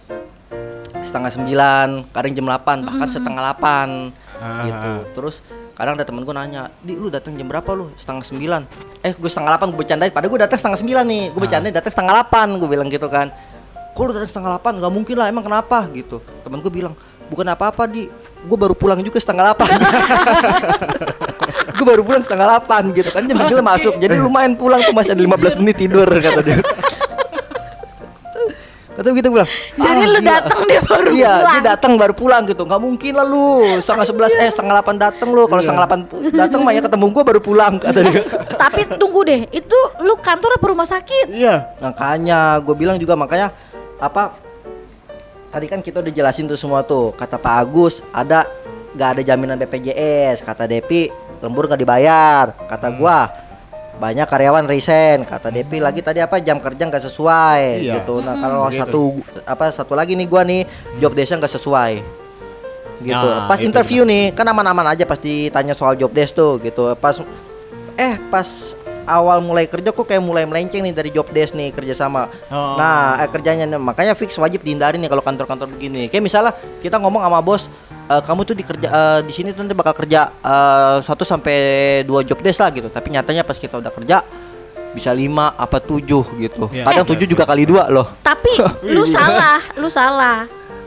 setengah 1.05 1.29
sembilan, 1.29 1.87
kadang 2.09 2.33
jam 2.33 2.45
8, 2.49 2.81
bahkan 2.81 3.07
setengah 3.07 3.41
8 3.53 4.11
Ah, 4.35 4.67
gitu. 4.67 4.89
ah. 4.91 4.99
Terus 5.15 5.35
kadang 5.77 5.95
ada 5.95 6.03
temen 6.03 6.25
gue 6.25 6.35
nanya, 6.35 6.67
di 6.83 6.97
lu 6.97 7.07
datang 7.07 7.37
jam 7.39 7.47
berapa 7.47 7.71
lu? 7.71 7.93
Setengah 7.95 8.25
sembilan. 8.25 8.61
Eh 8.99 9.13
gue 9.15 9.29
setengah 9.29 9.55
8 9.55 9.71
gue 9.71 9.79
bercandain, 9.79 10.11
padahal 10.11 10.31
gue 10.33 10.41
datang 10.43 10.59
setengah 10.59 10.79
sembilan 10.81 11.05
nih. 11.07 11.23
Gue 11.31 11.41
bercandain 11.45 11.71
datang 11.71 11.93
setengah 11.93 12.13
8 12.27 12.59
gue 12.59 12.67
bilang 12.67 12.89
gitu 12.89 13.07
kan. 13.07 13.31
Kok 13.95 14.01
lu 14.03 14.11
datang 14.11 14.27
setengah 14.27 14.59
8? 14.59 14.81
Gak 14.83 14.91
mungkin 14.91 15.15
lah, 15.15 15.31
emang 15.31 15.45
kenapa 15.47 15.87
gitu. 15.95 16.19
Temen 16.43 16.59
gue 16.59 16.67
bilang, 16.67 16.91
bukan 17.31 17.47
apa-apa 17.47 17.87
di, 17.87 18.11
gue 18.45 18.57
baru 18.59 18.75
pulang 18.75 18.99
juga 19.01 19.17
setengah 19.17 19.55
8 19.55 19.65
gue 21.75 21.85
baru 21.85 22.01
pulang 22.05 22.23
setengah 22.23 22.61
8 22.61 22.93
gitu 22.95 23.09
kan 23.11 23.25
jam 23.25 23.35
9 23.35 23.51
masuk 23.59 23.93
jadi 23.97 24.15
lumayan 24.15 24.53
pulang 24.55 24.79
tuh 24.85 24.93
masih 24.93 25.11
ada 25.11 25.23
15 25.25 25.59
menit 25.65 25.75
tidur 25.75 26.05
kata 26.07 26.39
dia 26.45 26.57
Kata 29.05 29.13
gitu 29.13 29.29
bilang 29.29 29.45
Jadi 29.75 29.85
"Ah, 29.95 30.07
lu 30.07 30.17
gila." 30.17 30.31
datang 30.33 30.59
dia 30.65 30.81
baru 30.81 31.09
Iya 31.11 31.29
pulang. 31.31 31.53
dia 31.53 31.61
datang 31.63 31.91
baru 31.93 32.13
pulang 32.13 32.41
gitu 32.43 32.61
nggak 32.63 32.81
mungkin 32.81 33.11
lah 33.13 33.23
lu 33.23 33.45
setengah 33.77 34.05
11 34.07 34.33
eh 34.35 34.49
setengah 34.49 34.73
8 34.75 34.97
datang 34.97 35.29
lu 35.29 35.45
kalau 35.45 35.61
setengah 35.61 35.85
8 35.85 36.01
pu- 36.03 36.21
datang 36.31 36.59
mah 36.59 36.71
ya 36.71 36.81
ketemu 36.81 37.05
gue 37.11 37.23
baru 37.23 37.39
pulang 37.39 37.73
kata 37.77 37.99
dia 38.01 38.21
Tapi 38.65 38.81
tunggu 38.95 39.21
deh, 39.21 39.45
itu 39.51 39.77
lu 39.99 40.17
kantor 40.17 40.57
apa 40.57 40.65
rumah 40.65 40.85
sakit? 40.85 41.29
iya. 41.29 41.69
makanya 41.77 42.57
gue 42.57 42.73
bilang 42.73 42.97
juga 42.97 43.13
makanya 43.13 43.53
apa 43.95 44.33
tadi 45.47 45.65
kan 45.65 45.79
kita 45.79 46.01
udah 46.01 46.09
jelasin 46.09 46.45
tuh 46.45 46.55
semua 46.55 46.81
tuh. 46.81 47.13
Kata 47.13 47.37
Pak 47.37 47.53
Agus 47.61 48.01
ada 48.09 48.43
nggak 48.91 49.09
ada 49.11 49.21
jaminan 49.23 49.55
BPJS. 49.57 50.41
Kata 50.41 50.65
Depi 50.65 51.07
lembur 51.37 51.63
nggak 51.65 51.77
dibayar. 51.77 52.51
Kata 52.65 52.89
Hmm. 52.89 52.97
gua 52.97 53.17
banyak 53.95 54.27
karyawan 54.27 54.65
resign. 54.65 55.23
Kata 55.23 55.49
Depi 55.49 55.79
lagi 55.79 55.99
tadi 55.99 56.19
apa 56.19 56.39
jam 56.39 56.59
kerja 56.59 56.83
nggak 56.83 57.03
sesuai 57.03 57.61
Iya. 57.81 57.93
gitu. 57.99 58.19
Nah 58.19 58.35
kalau 58.35 58.67
Gitu. 58.67 58.79
satu 58.81 59.01
apa 59.43 59.65
satu 59.71 59.93
lagi 59.95 60.13
nih 60.13 60.27
gua 60.27 60.43
nih 60.43 60.67
job 60.97 61.15
desk 61.15 61.35
nggak 61.35 61.51
sesuai 61.51 61.93
gitu. 62.97 63.27
Nah, 63.27 63.47
pas 63.47 63.59
interview 63.59 64.03
nih 64.03 64.31
kan 64.31 64.47
aman-aman 64.47 64.87
aja 64.87 65.03
pas 65.03 65.19
ditanya 65.19 65.75
soal 65.75 65.95
job 65.95 66.11
desk 66.11 66.35
tuh 66.35 66.59
gitu. 66.59 66.95
Pas 66.95 67.19
eh 67.95 68.15
pas 68.27 68.47
awal 69.05 69.37
mulai 69.39 69.69
kerja 69.69 69.93
kok 69.93 70.01
kayak 70.01 70.19
mulai 70.19 70.43
melenceng 70.43 70.81
nih 70.81 70.91
dari 70.91 71.09
job 71.11 71.27
desk 71.29 71.53
nih 71.53 71.69
kerjasama. 71.69 72.27
Oh. 72.49 72.75
Nah 72.75 73.19
eh, 73.19 73.29
kerjanya 73.29 73.67
makanya 73.75 74.15
fix 74.15 74.35
wajib 74.35 74.59
dihindari 74.59 74.95
nih 74.97 75.07
kalau 75.07 75.21
kantor-kantor 75.21 75.71
begini. 75.71 76.07
Kayak 76.07 76.23
misalnya 76.23 76.51
kita 76.81 76.97
ngomong 76.97 77.21
sama 77.21 77.39
bos, 77.39 77.67
"Eh, 78.05 78.21
kamu 78.21 78.41
tuh 78.43 78.53
di 78.53 78.61
kerja 78.61 78.87
eh, 78.87 79.19
di 79.21 79.33
sini 79.33 79.49
tuh 79.49 79.61
nanti 79.61 79.73
bakal 79.73 79.93
kerja 79.95 80.29
eh, 80.31 80.97
satu 80.99 81.21
sampai 81.21 81.55
dua 82.03 82.21
job 82.21 82.37
desk 82.39 82.59
lah 82.59 82.69
gitu. 82.69 82.87
Tapi 82.87 83.07
nyatanya 83.09 83.41
pas 83.41 83.55
kita 83.55 83.75
udah 83.75 83.89
kerja 83.89 84.21
bisa 84.91 85.11
lima 85.11 85.51
apa 85.53 85.77
tujuh 85.77 86.23
gitu. 86.37 86.69
Iya. 86.69 86.85
Kadang 86.85 87.05
Eh. 87.05 87.11
tujuh 87.11 87.27
juga 87.27 87.43
kali 87.43 87.65
dua 87.65 87.89
loh. 87.89 88.07
Tapi 88.21 88.55
lu 88.95 89.03
salah, 89.03 89.59
lu 89.75 89.89
salah. 89.89 90.45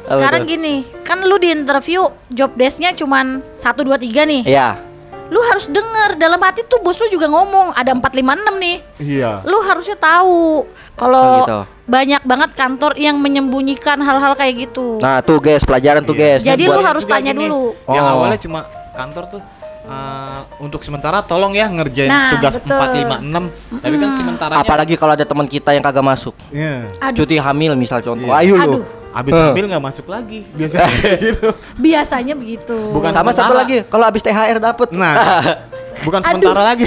Sekarang 0.08 0.48
gini, 0.48 0.88
kan 1.04 1.20
lu 1.20 1.36
di 1.36 1.52
interview 1.52 2.00
job 2.32 2.56
desk-nya 2.56 2.96
cuman 2.96 3.44
1 3.60 3.84
2 3.84 3.92
3 4.00 4.24
nih. 4.24 4.42
Iya. 4.48 4.80
Lu 5.28 5.36
harus 5.44 5.68
denger 5.68 6.16
dalam 6.16 6.40
hati 6.40 6.64
tuh 6.64 6.80
bos 6.80 6.96
lu 6.96 7.12
juga 7.12 7.28
ngomong 7.28 7.76
ada 7.76 7.92
4 7.92 8.00
5 8.16 8.32
6 8.32 8.56
nih. 8.56 8.76
Iya. 8.96 9.44
Lu 9.44 9.60
harusnya 9.60 10.00
tahu 10.00 10.64
kalau 10.96 11.20
Oh, 11.20 11.36
gitu. 11.44 11.60
Banyak 11.88 12.22
banget 12.22 12.50
kantor 12.52 12.92
yang 12.94 13.16
menyembunyikan 13.16 13.96
hal-hal 13.98 14.36
kayak 14.36 14.68
gitu. 14.68 15.00
Nah 15.00 15.24
tuh 15.24 15.40
guys 15.40 15.64
pelajaran 15.64 16.04
tuh 16.04 16.12
Iya. 16.12 16.36
guys. 16.36 16.40
Jadi 16.44 16.62
lu 16.62 16.80
harus 16.80 17.02
tanya 17.02 17.32
gini, 17.32 17.48
dulu. 17.48 17.72
Yang 17.88 18.04
Oh. 18.04 18.12
awalnya 18.14 18.38
cuma 18.38 18.60
kantor 18.92 19.24
tuh 19.30 19.42
eh, 19.88 20.40
untuk 20.60 20.84
sementara 20.84 21.24
tolong 21.24 21.56
ya 21.56 21.64
ngerjain 21.64 22.12
Nah, 22.12 22.36
tugas 22.36 22.60
betul. 22.60 22.76
4 22.76 22.92
5 22.92 23.16
6. 23.24 23.44
Tapi 23.80 23.96
kan 23.96 24.10
sementaranya 24.14 24.60
apalagi 24.60 24.94
kalau 24.94 25.16
ada 25.16 25.24
teman 25.24 25.48
kita 25.48 25.72
yang 25.72 25.80
kagak 25.80 26.04
masuk. 26.04 26.36
Iya. 26.52 26.92
Aduh, 27.00 27.24
Cuti 27.24 27.40
hamil 27.40 27.72
misal 27.72 28.04
contoh. 28.04 28.28
Iya. 28.28 28.36
Ayo 28.36 28.54
lu. 28.60 28.80
Habis 29.08 29.32
Eh. 29.32 29.46
ambil 29.50 29.64
nggak 29.66 29.84
masuk 29.84 30.06
lagi. 30.06 30.44
Biasanya 30.58 31.10
gitu. 31.26 31.48
biasanya 31.74 32.34
begitu. 32.34 32.76
Bukan 32.92 33.10
Sama 33.10 33.30
satu 33.30 33.50
sementara. 33.50 33.60
lagi 33.60 33.76
kalau 33.84 34.04
habis 34.04 34.22
THR 34.22 34.58
dapet. 34.58 34.88
Nah, 34.92 35.14
bukan 36.06 36.20
Aduh. 36.20 36.30
sementara 36.30 36.62
lagi. 36.66 36.84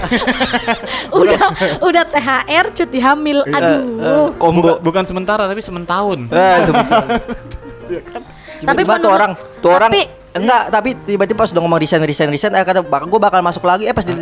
udah 1.12 1.44
udah 1.82 2.04
THR 2.06 2.66
cuti 2.72 3.00
hamil. 3.00 3.40
Eh, 3.44 3.54
Aduh. 3.54 4.34
Combo. 4.36 4.62
Bukan, 4.62 4.76
bukan 4.82 5.04
sementara 5.04 5.44
tapi 5.46 5.60
sementahun. 5.60 6.20
Eh, 6.26 6.58
sebentar. 6.64 7.04
Tapi 8.62 8.86
Tiba-tiba 8.86 8.94
tuh 9.02 9.12
orang, 9.12 9.32
tuh 9.58 9.72
orang 9.72 9.90
tapi- 9.90 10.08
enggak, 10.32 10.64
tapi 10.70 10.90
tiba-tiba 11.02 11.40
pas 11.40 11.50
udah 11.50 11.60
ngomong 11.60 11.76
resign 11.78 12.00
resign 12.02 12.30
resign, 12.30 12.54
eh 12.54 12.62
kata 12.62 12.80
bakal 12.82 13.10
gue 13.10 13.20
bakal 13.20 13.42
masuk 13.42 13.66
lagi, 13.66 13.84
eh 13.84 13.92
pas 13.92 14.06
di 14.06 14.14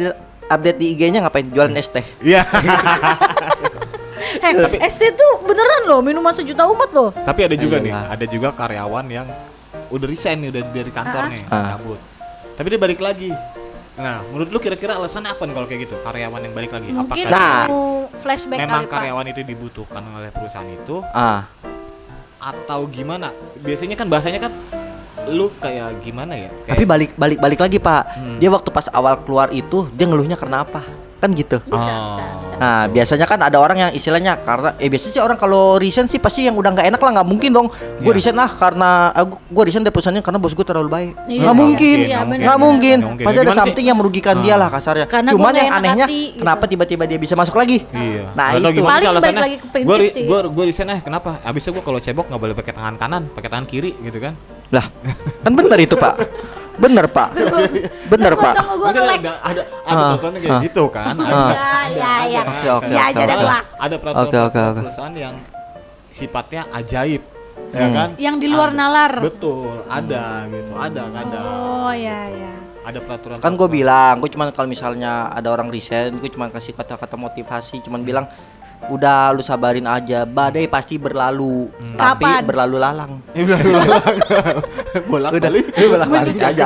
update 0.47 0.77
di 0.79 0.95
IG-nya 0.95 1.21
ngapain 1.21 1.45
jualan 1.45 1.75
es 1.75 1.85
teh. 1.85 2.01
Iya. 2.19 2.47
Eh, 4.45 4.53
ST 4.85 5.03
tuh 5.11 5.31
beneran 5.41 5.83
loh 5.85 5.99
minuman 5.99 6.31
sejuta 6.31 6.65
umat 6.65 6.89
loh. 6.89 7.09
tapi 7.15 7.43
ada 7.43 7.53
juga 7.53 7.77
nih, 7.77 7.89
Ayolah. 7.89 8.13
ada 8.13 8.25
juga 8.25 8.49
karyawan 8.51 9.05
yang 9.07 9.27
udah 9.89 10.05
resign 10.05 10.37
nih 10.39 10.49
udah 10.49 10.61
dari 10.67 10.91
kantor 10.91 11.23
nih, 11.29 11.43
Ah. 11.47 11.75
cabut. 11.75 11.99
Tapi 12.53 12.67
dia 12.67 12.79
balik 12.79 12.99
lagi. 12.99 13.31
Nah, 13.95 14.23
menurut 14.23 14.47
lu 14.47 14.59
kira-kira 14.59 14.95
alasan 14.95 15.23
apa 15.23 15.43
nih 15.43 15.53
kalau 15.53 15.67
kayak 15.67 15.81
gitu? 15.83 15.95
Karyawan 15.99 16.39
yang 16.41 16.53
balik 16.53 16.71
lagi? 16.71 16.89
Mungkin 16.89 17.25
Apakah 17.25 17.27
Nah. 17.29 17.65
mau 17.67 17.83
flashback 18.15 18.59
memang 18.59 18.81
kali 18.81 18.85
Pak. 18.85 18.93
karyawan 18.95 19.25
itu 19.27 19.41
dibutuhkan 19.43 20.03
oleh 20.09 20.29
perusahaan 20.29 20.67
itu 20.67 20.95
Ah, 21.09 21.43
atau 22.39 22.87
gimana? 22.87 23.35
Biasanya 23.57 23.95
kan 23.95 24.07
bahasanya 24.07 24.39
kan 24.41 24.53
lu 25.27 25.51
kayak 25.53 25.99
gimana 25.99 26.33
ya? 26.33 26.49
Kayak, 26.63 26.69
tapi 26.71 26.83
balik 26.85 27.11
balik 27.13 27.37
balik 27.37 27.59
lagi 27.59 27.77
pak, 27.77 28.03
Hmm. 28.09 28.37
dia 28.39 28.49
waktu 28.49 28.69
pas 28.69 28.87
awal 28.89 29.19
keluar 29.19 29.51
itu 29.51 29.85
dia 29.91 30.05
ngeluhnya 30.05 30.33
karena 30.33 30.63
apa? 30.63 30.81
Kan 31.19 31.29
gitu. 31.31 31.59
Bisa, 31.61 31.75
Oh. 31.75 32.07
bisa, 32.07 32.23
bisa. 32.39 32.53
Nah 32.55 32.87
biasanya 32.87 33.23
kan 33.23 33.39
ada 33.41 33.55
orang 33.55 33.77
yang 33.77 33.91
istilahnya 33.91 34.35
karena 34.37 34.75
eh 34.75 34.87
biasanya 34.87 35.11
sih 35.11 35.21
orang 35.21 35.35
kalau 35.35 35.75
resign 35.75 36.05
sih 36.05 36.17
pasti 36.17 36.43
yang 36.43 36.55
udah 36.55 36.71
nggak 36.71 36.87
enak 36.87 36.97
lah 36.97 37.11
nggak 37.13 37.27
mungkin 37.27 37.51
dong 37.51 37.67
gue 37.67 38.03
Iya. 38.05 38.15
resign 38.15 38.37
ah 38.37 38.47
karena 38.47 38.89
ah, 39.09 39.23
gue 39.23 39.63
resign 39.63 39.79
dari 39.81 39.91
perusahaannya 39.91 40.19
karena 40.21 40.37
bos 40.37 40.51
gue 40.51 40.63
terlalu 40.63 40.87
baik 40.87 41.11
Iya. 41.25 41.39
nggak 41.41 41.55
mungkin 41.57 41.97
Iya, 41.99 42.17
nggak 42.17 42.27
benar, 42.39 42.55
mungkin 42.57 42.97
benar. 42.97 43.11
Nggak 43.11 43.19
pasti 43.19 43.35
ada 43.35 43.43
mungkin. 43.43 43.45
Gimana 43.45 43.59
something 43.59 43.83
sih? 43.83 43.89
yang 43.91 43.97
merugikan 43.97 44.35
dia 44.37 44.53
Ah. 44.53 44.57
lah 44.57 44.69
kasarnya 44.69 45.05
Karena 45.05 45.29
cuman 45.29 45.53
yang 45.53 45.69
anehnya 45.69 46.05
hati, 46.05 46.21
gitu. 46.25 46.39
kenapa 46.39 46.63
tiba-tiba 46.65 47.03
dia 47.05 47.17
bisa 47.17 47.33
masuk 47.33 47.55
lagi 47.55 47.77
Iya. 47.85 48.23
Nah, 48.31 48.47
tahu 48.49 48.59
itu. 48.61 48.77
gimana 48.77 48.95
Paling 48.99 49.19
balik 49.19 49.39
lagi 49.41 49.55
ke 49.55 49.67
prinsip 49.69 49.87
Gua 49.89 49.97
sih. 50.09 50.23
Gua 50.25 50.39
gua 50.49 50.63
resign 50.65 50.89
ah 50.89 50.99
kenapa? 50.99 51.29
Abisnya 51.41 51.71
gua 51.71 51.83
kalau 51.85 51.99
cebok 51.99 52.25
nggak 52.27 52.39
boleh 52.39 52.55
pakai 52.55 52.73
tangan 52.73 52.95
kanan, 52.95 53.23
pakai 53.29 53.49
tangan 53.49 53.65
kiri 53.65 53.91
gitu 53.99 54.19
kan? 54.19 54.35
lah 54.69 54.85
kan 55.41 55.51
bener 55.51 55.81
itu 55.81 55.97
pak 55.97 56.13
bener 56.79 57.05
pak 57.07 57.29
bener 58.07 58.33
pak 58.33 58.53
nge-lag. 58.55 59.19
ada 59.19 59.31
ada 59.41 59.61
ada 59.83 59.91
Ah, 59.91 60.15
peraturan 60.15 60.31
kayak 60.33 60.49
ah. 60.49 60.61
gitu 60.63 60.83
kan? 60.87 61.13
Ah. 61.13 61.27
Ada, 61.29 61.55
Ya, 61.89 61.89
ya, 61.89 62.13
ya. 62.23 62.41
Oke, 62.41 62.67
oke, 62.71 62.87
Ya 62.89 63.03
oke, 63.05 63.23
oke. 63.25 63.47
ada 63.77 63.95
peraturan 63.97 64.75
perusahaan 64.77 65.15
yang 65.15 65.35
sifatnya 66.09 66.61
ajaib, 66.71 67.21
ya 67.71 67.81
Hmm. 67.81 67.93
kan? 67.93 68.09
Yang 68.15 68.35
di 68.37 68.47
luar 68.47 68.69
Ada. 68.69 68.79
nalar. 68.79 69.13
Betul, 69.19 69.83
ada 69.85 70.23
gitu, 70.47 70.71
ada 70.73 71.01
ada 71.09 71.39
Oh 71.49 71.91
ya 71.91 72.19
ya. 72.27 72.53
ada 72.81 72.99
peraturan. 72.99 73.37
kan 73.37 73.53
gue 73.53 73.69
bilang 73.69 74.17
gue 74.17 74.29
cuman 74.29 74.49
kalau 74.49 74.65
misalnya 74.65 75.29
ada 75.29 75.47
orang 75.47 75.67
resign 75.67 76.15
gue 76.15 76.29
cuman 76.29 76.49
kasih 76.49 76.73
kata-kata 76.73 77.13
motivasi 77.15 77.81
cuman 77.81 78.01
bilang 78.01 78.25
udah 78.87 79.35
lu 79.35 79.43
sabarin 79.43 79.83
aja 79.83 80.23
badai 80.23 80.65
pasti 80.65 80.95
berlalu. 80.95 81.67
Tapi 81.93 82.23
Kapan? 82.23 82.41
berlalu 82.47 82.77
lalang. 82.79 83.11
Udah 83.35 83.57
udah 83.59 83.83
bolak 85.05 85.31
Udah, 85.31 85.41
balik 85.45 85.65
udah 85.69 85.87
bolak-balik 85.91 86.37
aja. 86.41 86.63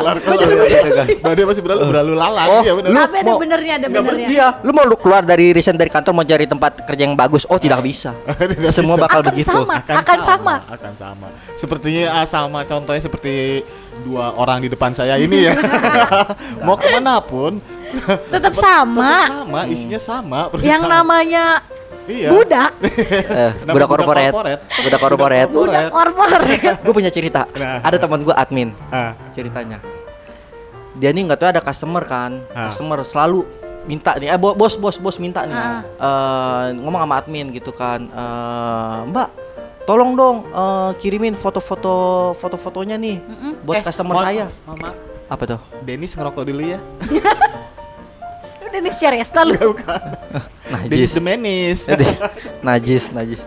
Badai 1.19 1.43
masih 1.43 1.61
berlalu 1.61 1.81
berlalu 1.85 2.13
lalang. 2.15 2.47
Oh, 2.47 2.61
ya 2.61 2.73
benar. 2.73 2.87
lu 2.87 2.97
Tapi 2.97 3.15
ada 3.17 3.27
mau- 3.27 3.41
benernya, 3.41 3.73
ada 3.75 3.87
benernya. 3.89 4.27
iya 4.29 4.47
lu 4.61 4.71
mau 4.71 4.85
lu 4.85 4.95
keluar 4.95 5.21
dari 5.21 5.51
resign 5.51 5.75
dari 5.75 5.91
kantor 5.91 6.13
mau 6.13 6.23
cari 6.23 6.45
tempat 6.45 6.85
kerja 6.85 7.03
yang 7.03 7.17
bagus. 7.17 7.43
Oh 7.45 7.57
tidak 7.57 7.81
bisa. 7.81 8.15
Tidak 8.53 8.71
semua 8.71 8.95
bisa. 8.95 9.03
bakal 9.03 9.19
Akan 9.19 9.29
begitu. 9.33 9.49
sama. 9.49 9.75
akan 9.81 10.19
sama. 10.21 10.55
akan 10.69 10.93
sama. 10.95 11.27
Sepertinya 11.57 12.03
ah, 12.13 12.25
sama. 12.25 12.59
Contohnya 12.63 13.01
seperti 13.01 13.33
dua 14.01 14.31
orang 14.33 14.61
di 14.61 14.69
depan 14.69 14.93
saya 14.93 15.17
ini 15.17 15.49
ya. 15.49 15.53
Mau 16.65 16.77
ke 16.77 16.87
mana 16.89 17.19
pun. 17.19 17.59
Tetap 18.31 18.53
sama. 18.55 19.27
sama 19.43 19.61
isinya 19.67 19.99
sama. 19.99 20.39
Yang 20.59 20.83
namanya 20.87 21.59
iya. 22.05 22.29
budak. 22.29 22.71
eh, 22.83 23.51
Kenapa 23.53 23.73
budak 23.73 23.89
korporat 23.89 24.31
budak 24.77 24.99
korporat 24.99 25.47
Budak 25.47 25.83
korporat. 25.89 26.41
gue 26.79 26.93
punya 26.93 27.09
cerita. 27.09 27.47
Nah. 27.53 27.79
ada 27.79 27.95
teman 27.95 28.19
gue 28.19 28.31
admin 28.31 28.69
Ah, 28.87 29.13
ceritanya. 29.29 29.79
Dia 30.93 31.09
nih 31.09 31.25
nggak 31.25 31.37
tahu 31.37 31.49
ada 31.49 31.59
customer 31.59 32.03
kan. 32.03 32.43
Ah. 32.49 32.67
customer 32.67 33.01
selalu 33.01 33.43
minta 33.83 34.15
nih 34.15 34.29
eh 34.29 34.37
bo- 34.37 34.53
bos 34.53 34.75
bos 34.75 34.95
bos 34.95 35.17
minta 35.17 35.43
nih. 35.43 35.53
Ah. 35.53 35.81
Eh, 35.81 36.65
ngomong 36.77 37.01
sama 37.01 37.15
admin 37.17 37.49
gitu 37.49 37.69
kan. 37.69 38.03
Eh, 38.03 38.99
mbak 39.07 39.27
tolong 39.83 40.13
dong 40.13 40.47
eh, 40.47 40.91
kirimin 40.97 41.33
foto-foto 41.33 41.93
foto-fotonya 42.37 42.95
nih 42.95 43.19
buat 43.61 43.79
eh, 43.79 43.83
customer 43.83 44.15
saya. 44.17 44.45
Maaf, 44.63 44.95
apa 45.25 45.43
tuh? 45.45 45.59
Denis 45.81 46.13
ngerokok 46.13 46.43
dulu 46.45 46.61
ya 46.63 46.79
Udah 48.73 48.89
nih 48.89 48.93
Syaresta 48.97 49.45
lu. 49.45 49.77
Denis 50.89 51.13
najis. 51.13 51.13
The 51.13 51.21
Menis 51.21 51.79
Jadi, 51.93 52.05
najis 52.65 53.03
najis 53.13 53.41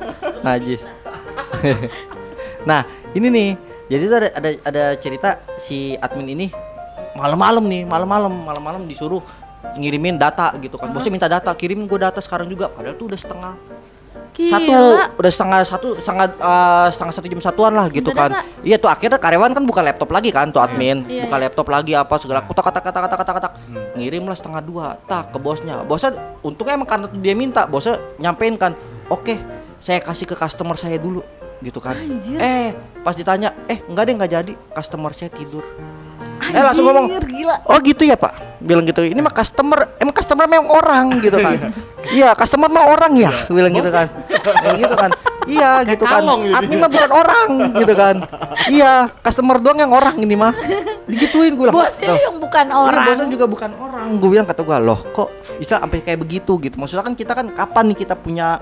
najis. 0.46 0.82
Nah 2.70 2.86
ini 3.14 3.26
nih 3.26 3.48
jadi 3.90 4.02
tuh 4.06 4.16
ada 4.22 4.28
ada 4.38 4.50
ada 4.62 4.84
cerita 4.98 5.38
si 5.58 5.98
admin 5.98 6.34
ini 6.34 6.46
malam-malam 7.18 7.62
nih 7.66 7.82
malam-malam 7.86 8.42
malam-malam 8.42 8.82
disuruh 8.86 9.18
ngirimin 9.74 10.14
data 10.14 10.54
gitu 10.62 10.78
kan. 10.78 10.94
Bosnya 10.94 11.10
minta 11.10 11.26
data 11.26 11.50
kirimin 11.58 11.90
gue 11.90 11.98
data 11.98 12.22
sekarang 12.22 12.46
juga 12.46 12.70
padahal 12.70 12.94
tuh 12.94 13.10
udah 13.10 13.18
setengah 13.18 13.54
Gila. 14.36 14.52
satu 14.52 14.76
udah 15.16 15.32
setengah 15.32 15.60
satu 15.64 15.88
setengah 15.96 16.26
eh, 16.28 16.88
setengah 16.92 17.14
satu 17.16 17.26
jam 17.32 17.40
satuan 17.40 17.72
lah 17.72 17.88
gitu 17.88 18.12
Udah 18.12 18.20
kan. 18.20 18.30
Data. 18.36 18.60
iya 18.60 18.76
tuh 18.76 18.92
akhirnya 18.92 19.16
karyawan 19.16 19.56
kan 19.56 19.64
buka 19.64 19.80
laptop 19.80 20.12
lagi 20.12 20.28
kan 20.28 20.52
tuh 20.52 20.60
admin. 20.60 21.08
Iya, 21.08 21.24
buka 21.24 21.36
iya. 21.40 21.44
laptop 21.48 21.66
lagi 21.72 21.92
apa 21.96 22.14
segala. 22.20 22.44
Kotak 22.44 22.68
kotak 22.68 22.82
kotak 22.84 23.00
kotak 23.08 23.18
kotak 23.24 23.34
kotak 23.40 23.52
ngirim 23.96 24.28
lah 24.28 24.36
setengah 24.36 24.60
dua 24.60 24.86
tak 25.08 25.32
ke 25.32 25.38
bosnya. 25.40 25.80
Bosnya 25.88 26.12
untungnya 26.44 26.76
emang 26.76 26.88
karena 26.88 27.06
dia 27.16 27.32
minta 27.32 27.64
bosnya 27.64 27.96
nyampein 28.20 28.60
kan. 28.60 28.76
Oke 29.08 29.40
saya 29.80 30.04
kasih 30.04 30.28
ke 30.28 30.36
customer 30.36 30.76
saya 30.76 31.00
dulu 31.00 31.24
gitu 31.64 31.80
kan. 31.80 31.96
Anjir. 31.96 32.36
eh 32.36 32.76
pas 33.00 33.16
ditanya 33.16 33.56
eh 33.72 33.80
enggak 33.88 34.04
deh 34.04 34.14
nggak 34.20 34.32
jadi. 34.36 34.52
Customer 34.76 35.16
saya 35.16 35.32
tidur 35.32 35.64
eh 36.52 36.62
langsung 36.62 36.84
ngomong 36.86 37.06
Anjir, 37.10 37.24
gila. 37.26 37.56
Oh 37.66 37.78
gitu 37.82 38.02
ya 38.06 38.16
pak. 38.18 38.32
Bilang 38.62 38.84
gitu 38.88 39.04
Ini 39.04 39.20
mah 39.20 39.34
customer 39.34 39.78
Emang 39.98 40.14
customer 40.14 40.44
memang 40.46 40.68
orang 40.70 41.06
gitu 41.22 41.36
kan. 41.38 41.72
Iya 42.06 42.34
customer 42.38 42.68
mah 42.70 42.84
orang 42.86 43.12
ya 43.18 43.32
Bilang 43.50 43.72
gitu 43.74 43.90
kan. 43.90 44.06
Kayak 44.30 44.76
gitu 44.78 44.94
kan. 44.94 45.10
Iya 45.46 45.70
gitu 45.86 46.04
kan. 46.04 46.22
gitu. 46.26 46.54
Admin 46.58 46.78
mah 46.82 46.90
bukan 46.90 47.10
orang 47.14 47.50
gitu 47.78 47.94
kan. 47.94 48.16
Iya 48.70 48.92
customer 49.22 49.56
doang 49.62 49.78
yang 49.78 49.92
orang 49.94 50.14
ini 50.18 50.34
mah. 50.34 50.52
Digituin 51.06 51.54
gue 51.54 51.70
bilang 51.70 51.86
Bosnya 51.86 52.10
"Loh, 52.10 52.18
yang 52.18 52.36
bukan 52.42 52.66
iya, 52.66 52.76
orang. 52.82 53.06
bosnya 53.06 53.26
juga 53.30 53.46
bukan 53.46 53.70
orang. 53.78 54.06
Gue 54.18 54.28
bilang 54.34 54.46
kata 54.46 54.66
gue 54.66 54.78
Loh 54.82 55.00
kok 55.14 55.30
Istilah 55.62 55.80
sampai 55.86 56.02
kayak 56.02 56.18
begitu? 56.20 56.58
Gitu. 56.58 56.74
Maksudnya 56.76 57.06
kan 57.06 57.14
kita 57.14 57.32
kan 57.32 57.46
Kapan 57.54 57.94
nih 57.94 57.98
kita 58.02 58.14
punya 58.18 58.58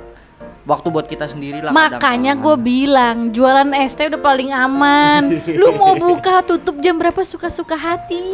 waktu 0.65 0.89
buat 0.89 1.07
kita 1.07 1.29
sendiri 1.29 1.61
lah. 1.61 1.71
Makanya 1.73 2.37
gue 2.37 2.57
bilang 2.57 3.31
jualan 3.33 3.69
es 3.77 3.93
teh 3.97 4.09
udah 4.09 4.21
paling 4.21 4.51
aman. 4.51 5.41
Lu 5.61 5.77
mau 5.77 5.97
buka 5.97 6.41
tutup 6.45 6.81
jam 6.81 6.97
berapa 6.97 7.21
suka-suka 7.25 7.77
hati. 7.77 8.25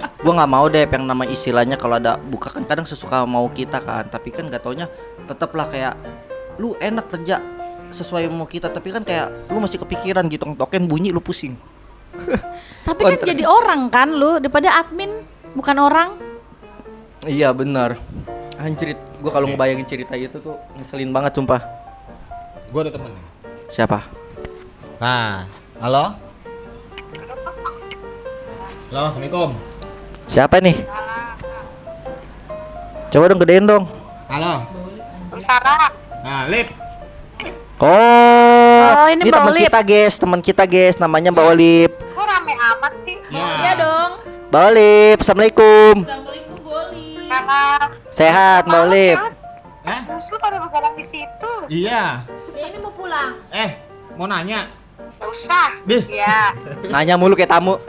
gue 0.00 0.32
nggak 0.32 0.52
mau 0.52 0.64
deh 0.68 0.84
yang 0.84 1.04
nama 1.04 1.24
istilahnya 1.28 1.76
kalau 1.76 2.00
ada 2.00 2.16
buka 2.16 2.48
kan 2.48 2.64
kadang 2.64 2.88
sesuka 2.88 3.24
mau 3.28 3.48
kita 3.52 3.80
kan 3.84 4.08
tapi 4.08 4.32
kan 4.32 4.48
gak 4.48 4.64
taunya 4.64 4.88
tetep 5.28 5.52
lah 5.52 5.68
kayak 5.68 5.92
lu 6.56 6.72
enak 6.80 7.04
kerja 7.08 7.40
sesuai 7.92 8.28
mau 8.32 8.48
kita 8.48 8.72
tapi 8.72 8.92
kan 8.92 9.04
kayak 9.04 9.28
lu 9.52 9.60
masih 9.60 9.76
kepikiran 9.80 10.24
gitu 10.32 10.56
token 10.56 10.88
bunyi 10.88 11.12
lu 11.12 11.20
pusing 11.20 11.52
Tapi 12.88 13.00
kan 13.00 13.18
jadi 13.28 13.44
orang 13.44 13.92
kan 13.92 14.08
lu 14.12 14.40
daripada 14.40 14.72
admin 14.80 15.24
bukan 15.52 15.76
orang. 15.76 16.10
iya 17.28 17.52
benar 17.52 18.00
anjrit 18.60 18.98
gue 19.16 19.30
kalau 19.30 19.48
ngebayangin 19.48 19.86
cerita 19.86 20.12
itu 20.14 20.36
tuh 20.36 20.56
ngeselin 20.76 21.08
banget 21.10 21.32
sumpah 21.34 21.60
Gua 22.70 22.86
ada 22.86 22.92
temen 22.92 23.10
nih. 23.10 23.24
siapa 23.66 23.98
Nah, 25.00 25.48
halo? 25.80 26.12
Halo, 28.86 29.00
Assalamualaikum. 29.08 29.50
siapa 30.26 30.60
nih 30.60 30.76
coba 33.08 33.24
dong 33.26 33.40
gedein 33.40 33.64
dong 33.64 33.84
Halo. 34.28 34.62
Sarah. 35.40 35.88
Nah, 36.20 36.44
Lip. 36.46 36.68
oh, 37.80 37.88
Oh, 38.92 39.08
ini 39.08 39.24
Mbak 39.24 39.32
teman 39.32 39.54
kita 39.56 39.80
guys 39.80 40.14
teman 40.14 40.40
kita 40.40 40.62
guys 40.64 40.94
namanya 40.94 41.32
Mbak 41.32 41.46
Olip 41.48 41.92
Kok 41.96 42.22
rame 42.22 42.52
amat 42.52 42.92
sih? 43.02 43.16
Ya. 43.32 43.46
Iya 43.58 43.72
dong. 43.74 44.10
Mbak 44.46 44.62
Olip 44.68 45.16
assalamualaikum 45.18 45.94
Karena 47.24 47.60
sehat 48.10 48.66
Mbak 48.66 48.80
Olip 48.84 49.18
Eh? 49.80 50.00
musuh 50.04 50.36
pada 50.36 50.60
bergerak 50.60 50.92
di 50.92 51.02
situ. 51.02 51.52
Iya. 51.66 52.20
Ya 52.52 52.64
ini 52.68 52.78
mau 52.78 52.92
pulang. 52.92 53.40
Eh, 53.48 53.80
mau 54.12 54.28
nanya. 54.28 54.68
Gak 55.16 55.24
usah. 55.26 55.72
Dih. 55.82 56.04
Ya. 56.06 56.52
nanya 56.92 57.16
mulu 57.16 57.32
kayak 57.32 57.48
tamu 57.50 57.80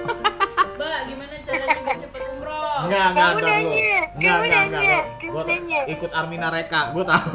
Enggak, 2.81 3.05
enggak, 3.07 3.23
Kamu 3.23 3.37
enggak, 3.37 3.45
nanya, 3.45 3.93
kamu 4.09 4.17
Enggak, 4.17 4.39
nanya, 4.43 4.97
kamu 5.13 5.31
Gua 5.31 5.43
nanya. 5.45 5.79
ikut 5.87 6.11
Armina 6.11 6.47
Reka, 6.49 6.81
gua 6.91 7.03
tahu. 7.05 7.29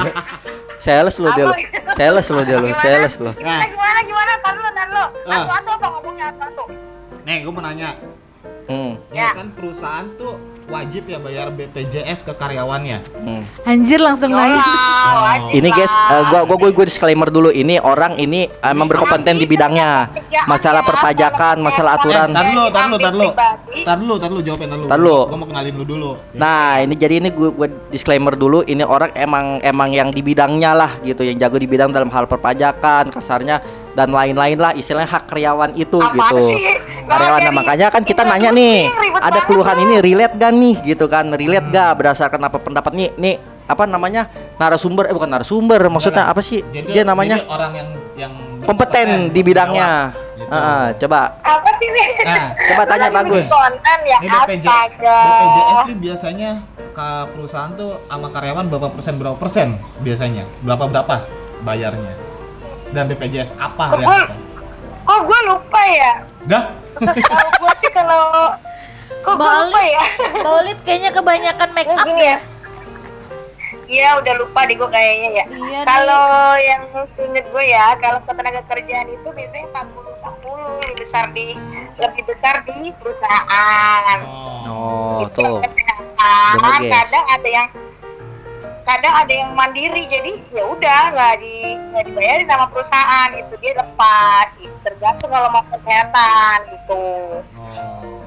sales 0.84 1.16
lo 1.16 1.28
dia 1.32 1.44
lo 1.46 1.54
sales 1.94 2.26
lo 2.28 2.40
dia 2.42 2.56
lo 2.58 2.66
Gimana? 2.66 2.82
sales 2.82 3.14
lo 3.16 3.32
Gimana 3.32 3.64
gimana 3.64 3.98
gimana? 4.02 4.32
Tar 4.36 4.54
lu, 4.54 4.68
tar 4.70 4.88
lu. 4.90 5.04
Ah. 5.24 5.38
Atu 5.38 5.52
atu 5.54 5.70
apa 5.70 5.86
ngomongnya 5.88 6.24
atu 6.28 6.42
atu? 6.44 6.64
Nih, 7.24 7.36
gua 7.40 7.52
mau 7.52 7.62
nanya. 7.62 7.88
hmm, 8.66 8.92
Ya. 9.10 9.30
kan 9.32 9.48
perusahaan 9.54 10.06
tuh 10.16 10.36
wajib 10.66 11.06
ya 11.06 11.18
bayar 11.22 11.46
BPJS 11.54 12.26
ke 12.26 12.32
karyawannya. 12.34 12.98
hmm. 13.22 13.42
Anjir 13.62 14.02
langsung 14.02 14.34
wajib 14.34 14.58
ini 15.54 15.68
guys 15.70 15.90
eh, 15.94 16.22
gua 16.26 16.42
gua 16.42 16.56
gua 16.58 16.70
gua 16.74 16.86
disclaimer 16.86 17.30
dulu 17.30 17.54
ini 17.54 17.78
orang 17.78 18.18
ini 18.18 18.50
emang 18.66 18.90
berkompeten 18.90 19.38
di 19.38 19.46
bidangnya 19.46 20.10
masalah 20.50 20.82
perpajakan 20.82 21.62
masalah 21.62 21.94
aturan 21.98 22.34
Eh, 22.34 22.34
tar 22.34 22.46
dulu, 22.50 22.64
tar 22.66 24.00
dulu, 24.00 24.14
tar 24.18 24.30
jawabin 24.42 24.66
tar 24.66 24.78
dulu. 24.78 24.88
Tar 24.90 24.98
dulu. 24.98 25.18
Gua 25.30 25.38
mau 25.38 25.48
kenalin 25.48 25.74
lu 25.78 25.84
dulu. 25.86 26.10
Nah 26.34 26.82
ini 26.82 26.94
jadi 26.98 27.22
ini 27.22 27.30
gue, 27.30 27.50
gue 27.54 27.68
disclaimer 27.94 28.34
dulu 28.34 28.66
ini 28.66 28.82
orang 28.82 29.14
emang 29.14 29.62
emang 29.62 29.90
yang 29.94 30.08
di 30.10 30.20
bidangnya 30.20 30.74
lah 30.74 30.90
gitu 31.06 31.22
yang 31.22 31.38
jago 31.38 31.56
di 31.62 31.70
bidang 31.70 31.94
dalam 31.94 32.10
hal 32.10 32.26
perpajakan 32.26 33.14
kasarnya 33.14 33.62
dan 33.96 34.12
lain-lain 34.12 34.58
lah 34.60 34.76
istilahnya 34.76 35.08
hak 35.08 35.24
karyawan 35.30 35.72
itu 35.78 35.96
Apaan 35.96 36.16
gitu 36.18 36.36
sih? 36.42 36.95
Karyawan 37.06 37.40
nah, 37.40 37.54
makanya 37.54 37.86
kan 37.88 38.02
kita 38.02 38.22
ini 38.26 38.30
nanya 38.30 38.50
nih 38.52 38.78
ribet 38.90 39.20
ada 39.22 39.40
keluhan 39.46 39.76
lu. 39.78 39.82
ini 39.86 39.94
relate 40.02 40.34
gak 40.36 40.52
nih 40.52 40.76
gitu 40.82 41.06
kan 41.06 41.26
relate 41.32 41.66
gak 41.70 41.90
berdasarkan 41.96 42.40
apa 42.42 42.58
pendapat 42.58 42.92
nih 42.94 43.08
nih 43.16 43.34
apa 43.66 43.82
namanya 43.86 44.30
narasumber 44.62 45.10
eh 45.10 45.14
bukan 45.14 45.30
narasumber 45.30 45.80
maksudnya 45.90 46.30
apa 46.30 46.38
sih 46.38 46.62
Jadi- 46.62 46.92
dia 46.94 47.02
namanya 47.02 47.42
jadi 47.42 47.50
orang 47.50 47.72
yang 47.74 47.88
yang 48.16 48.32
kompeten 48.62 49.30
di 49.34 49.40
bidangnya 49.42 50.14
Gitu. 50.36 50.52
Heeh, 50.52 50.86
coba 51.00 51.20
Apa 51.40 51.70
sih 51.80 51.88
nih? 51.90 52.08
Nah, 52.22 52.52
coba 52.54 52.82
tanya 52.84 53.08
bagus 53.08 53.48
Konten 53.48 53.98
ya, 54.04 54.18
Ini 54.20 54.28
BPJ, 54.28 54.66
astaga. 54.68 55.20
BPJS 55.24 55.78
ini 55.80 55.94
biasanya 55.96 56.50
ke 56.92 57.08
perusahaan 57.32 57.72
tuh 57.72 57.92
sama 58.04 58.28
karyawan 58.28 58.64
berapa 58.68 58.88
persen 58.92 59.14
berapa 59.16 59.36
persen 59.40 59.68
biasanya 60.04 60.44
berapa 60.60 60.92
berapa 60.92 61.24
bayarnya 61.64 62.14
dan 62.92 63.08
BPJS 63.08 63.56
apa 63.56 63.96
yang 63.96 64.06
Kebul. 64.06 64.22
Oh, 65.06 65.18
gue 65.24 65.40
lupa 65.48 65.82
ya. 65.88 66.12
Dah 66.46 66.64
Kalau 66.96 67.50
gue 67.60 67.72
sih 67.84 67.90
kalau 67.92 68.54
kok 69.22 69.34
gue 69.36 69.50
lupa 69.50 69.80
ya. 69.82 70.04
Mbak 70.40 70.52
Olip 70.62 70.78
kayaknya 70.86 71.10
kebanyakan 71.12 71.68
make 71.74 71.90
up 71.90 72.06
ya. 72.16 72.38
Iya 73.86 74.18
udah 74.18 74.34
lupa 74.42 74.66
deh 74.66 74.74
gue 74.74 74.90
kayaknya 74.90 75.28
ya. 75.30 75.44
Iya, 75.46 75.80
kalau 75.86 76.58
yang 76.58 76.82
inget 77.22 77.46
gue 77.54 77.64
ya, 77.70 77.94
kalau 78.02 78.18
ketenaga 78.26 78.66
kerjaan 78.66 79.06
itu 79.14 79.28
biasanya 79.30 79.66
40 79.70 80.16
40 80.26 80.82
lebih 80.82 80.96
besar 80.98 81.24
di 81.30 81.54
lebih 82.02 82.22
besar 82.26 82.54
di 82.66 82.90
perusahaan. 82.98 84.18
oh 84.66 85.22
itu 85.22 85.38
tuh 85.38 85.62
kesehatan. 85.62 86.82
Kadang 86.90 87.26
ada 87.30 87.48
yang 87.48 87.66
kadang 88.86 89.14
ada 89.18 89.32
yang 89.34 89.50
mandiri 89.58 90.06
jadi 90.06 90.38
ya 90.54 90.62
udah 90.62 91.00
nggak 91.10 91.34
di 91.42 91.74
nggak 91.90 92.04
dibayarin 92.06 92.46
sama 92.46 92.66
perusahaan 92.70 93.30
itu 93.34 93.54
dia 93.58 93.72
lepas 93.74 94.48
gitu. 94.62 94.76
tergantung 94.86 95.30
kalau 95.34 95.48
mau 95.50 95.64
kesehatan 95.74 96.56
gitu. 96.70 97.04
Oh. 97.66 98.22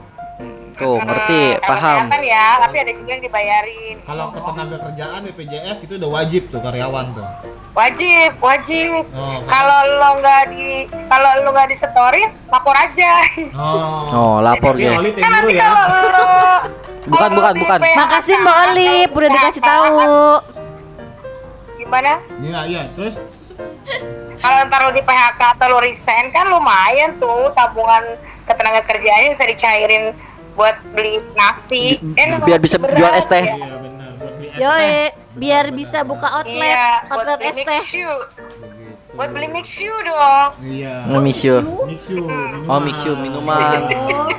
tuh 0.80 0.96
ngerti 0.96 1.60
Hmm, 1.60 1.64
paham. 1.68 2.08
kesehatan 2.08 2.22
ya 2.24 2.46
tapi 2.64 2.76
ada 2.80 2.92
juga 2.96 3.10
yang 3.12 3.24
dibayarin 3.24 3.96
kalau 4.08 4.26
ketenaga 4.32 4.78
kerjaan 4.80 5.20
BPJS 5.28 5.78
itu 5.84 5.94
udah 6.00 6.10
wajib 6.12 6.42
tuh 6.52 6.60
karyawan 6.64 7.06
tuh? 7.16 7.28
Wajib 7.76 8.32
wajib. 8.44 9.04
Oh, 9.16 9.40
kalau 9.48 9.80
lo 10.00 10.10
nggak 10.20 10.44
di 10.52 10.88
kalau 11.08 11.30
lo 11.44 11.52
nggak 11.56 11.72
disetorin 11.72 12.32
lapor 12.52 12.76
aja. 12.76 13.24
Oh, 13.56 14.08
oh 14.12 14.36
lapor 14.44 14.76
ya. 14.76 15.00
Kan 15.00 15.32
nanti 15.32 15.56
ya. 15.56 15.68
kalau 15.68 15.84
lo 16.12 16.28
Bukan, 17.10 17.30
bukan, 17.34 17.54
bukan. 17.58 17.80
Makasih 17.82 18.36
Mbak 18.38 18.58
Olip 18.70 19.10
udah 19.18 19.30
dikasih 19.34 19.62
tahu. 19.66 19.98
Gimana 21.90 22.22
Iya, 22.38 22.60
iya. 22.70 22.82
Terus 22.94 23.18
kalau 24.40 24.60
ntar 24.70 24.80
lo 24.86 24.92
di 24.94 25.02
PHK 25.02 25.42
atau 25.58 25.68
lo 25.68 25.78
resign 25.82 26.30
kan 26.30 26.48
lumayan 26.48 27.18
tuh 27.18 27.50
tabungan 27.52 28.06
ketenaga 28.46 28.86
kerjaannya 28.86 29.34
bisa 29.34 29.46
dicairin 29.46 30.14
buat 30.54 30.78
beli 30.94 31.18
nasi 31.34 31.98
eh, 32.14 32.36
biar 32.40 32.60
nasi 32.60 32.64
bisa 32.64 32.78
beras 32.78 32.96
jual 32.96 33.14
es 33.14 33.26
teh. 33.26 33.42
ya. 33.42 33.56
iya 33.56 33.76
benar 33.76 34.10
buat 34.16 34.34
beli 34.36 34.48
es 34.50 34.60
Yo, 34.60 34.70
teh. 34.70 35.08
biar 35.36 35.66
bisa 35.72 36.00
buka 36.04 36.28
outlet, 36.30 36.62
iya 36.62 36.88
outlet 37.10 37.40
es 37.42 37.58
teh. 37.58 37.82
buat 39.12 39.30
beli 39.32 39.48
mix 39.50 39.68
you 39.76 39.92
dong 40.06 40.50
Iya. 40.64 40.94
Miss 41.20 41.42
you. 41.42 41.58
Mix 41.84 42.08
you, 42.08 42.24
minuman. 42.24 42.70
Oh, 42.70 42.80
miss 42.80 43.00
you 43.04 43.14
minuman. 43.18 43.80
Oh, 43.92 44.30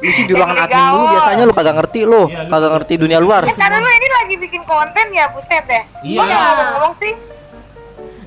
Lu 0.00 0.10
sih 0.10 0.24
di 0.24 0.32
ruangan 0.32 0.56
admin 0.58 0.84
dulu 0.90 1.04
biasanya 1.10 1.42
lu 1.42 1.52
kagak 1.52 1.76
ngerti 1.76 2.00
lu, 2.02 2.22
Iya, 2.24 2.40
lu 2.40 2.50
kagak 2.50 2.70
ngerti 2.72 2.94
dunia 2.96 3.18
luar. 3.18 3.42
eh 3.42 3.52
karena 3.54 3.78
lo 3.78 3.90
ini 3.90 4.08
lagi 4.10 4.34
bikin 4.38 4.62
konten 4.64 5.06
ya 5.10 5.28
buset 5.28 5.60
deh 5.62 5.84
Iya. 6.02 6.24
Jangan 6.24 6.66
ngomong 6.72 6.94
sih 6.98 7.14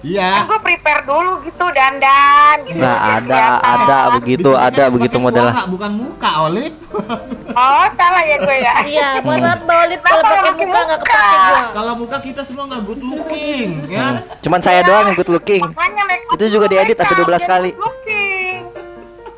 Iya. 0.03 0.29
kan 0.35 0.43
gue 0.45 0.59
prepare 0.61 1.01
dulu 1.01 1.31
gitu 1.41 1.63
dandan 1.69 2.57
gitu 2.61 2.75
Nggak 2.75 2.91
biar 2.93 3.15
ada, 3.15 3.23
kelihatan. 3.23 3.79
ada 3.79 3.97
begitu, 4.13 4.49
Biasanya 4.51 4.67
ada 4.69 4.83
begitu 4.91 5.15
suara, 5.15 5.63
bukan 5.65 5.91
muka, 5.95 6.29
Olip. 6.43 6.73
oh 7.63 7.85
salah 7.89 8.21
ya 8.21 8.35
gue 8.37 8.57
ya 8.59 8.73
iya, 8.91 9.07
mohon 9.17 9.39
maaf 9.39 9.59
Mbak 9.59 9.77
Olip 9.81 9.99
kalau 10.03 10.19
pakai 10.19 10.51
muka 10.59 10.79
nggak 10.83 10.99
muka? 10.99 11.07
kepake 11.07 11.37
gua. 11.39 11.61
Kalau 11.71 11.93
muka 11.95 12.17
kita 12.19 12.41
semua 12.43 12.63
nggak 12.67 12.81
good 12.83 13.01
looking, 13.01 13.69
ya. 13.87 14.07
Cuman 14.39 14.59
saya 14.59 14.83
doang 14.83 15.07
yang 15.07 15.15
good 15.15 15.31
looking. 15.31 15.63
makanya 15.63 16.03
make 16.03 16.23
up 16.23 16.35
Itu 16.35 16.43
juga 16.51 16.65
diedit 16.67 16.95
sampai 16.95 17.15
up, 17.15 17.19
12 17.23 17.31
biar 17.33 17.47
kali. 17.47 17.69
good 17.71 17.81
looking. 17.81 18.59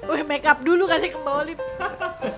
Wih, 0.06 0.22
make 0.24 0.46
up 0.46 0.60
dulu 0.60 0.84
katanya 0.86 1.12
ke 1.12 1.20
Mbak 1.20 1.36
Olip. 1.40 1.58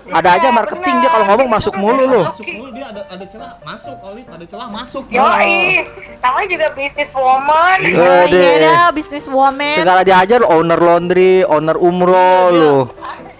Ada 0.08 0.28
aja 0.34 0.48
marketing 0.50 0.96
dia 0.98 1.10
kalau 1.10 1.26
ngomong 1.26 1.48
masuk 1.48 1.74
mulu 1.74 2.02
lu. 2.02 2.22
Masuk 2.24 2.46
mulu 2.50 2.70
dia 2.72 2.86
ada 2.88 3.02
ada 3.06 3.24
celah 3.24 3.52
masuk, 3.60 3.96
Olip, 4.02 4.26
ada 4.26 4.44
celah 4.44 4.68
masuk. 4.68 5.04
Yoi, 5.08 5.84
namanya 6.18 6.46
juga 6.48 6.66
business 6.72 7.10
woman. 7.12 7.78
Gede. 7.84 8.40
iya 8.40 8.52
dah, 8.58 8.88
bisnis 8.90 9.26
woman. 9.26 9.76
Segala 9.76 10.00
diajar 10.02 10.40
owner 10.42 10.78
laundry, 10.78 11.44
owner 11.44 11.76
umroh 11.76 12.44
lu. 12.50 12.76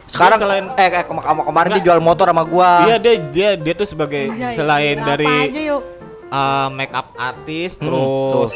Sekarang 0.06 0.40
Dia 0.40 0.46
selain- 0.46 0.70
eh 0.74 1.04
kema- 1.04 1.20
kema- 1.20 1.44
kemarin 1.44 1.70
dia 1.74 1.84
jual 1.84 2.00
motor 2.00 2.26
sama 2.26 2.42
gua. 2.42 2.84
Iya 2.84 2.96
dia 2.96 3.14
dia 3.28 3.48
dia 3.56 3.74
tuh 3.74 3.84
sebagai 3.84 4.28
selain 4.54 4.96
apa 4.96 5.08
dari 5.10 5.28
aja 5.28 5.60
yuk. 5.68 5.82
uh, 6.28 6.68
make 6.70 6.92
up 6.92 7.12
artis 7.14 7.76
Hmm, 7.76 7.84
terus 7.84 8.52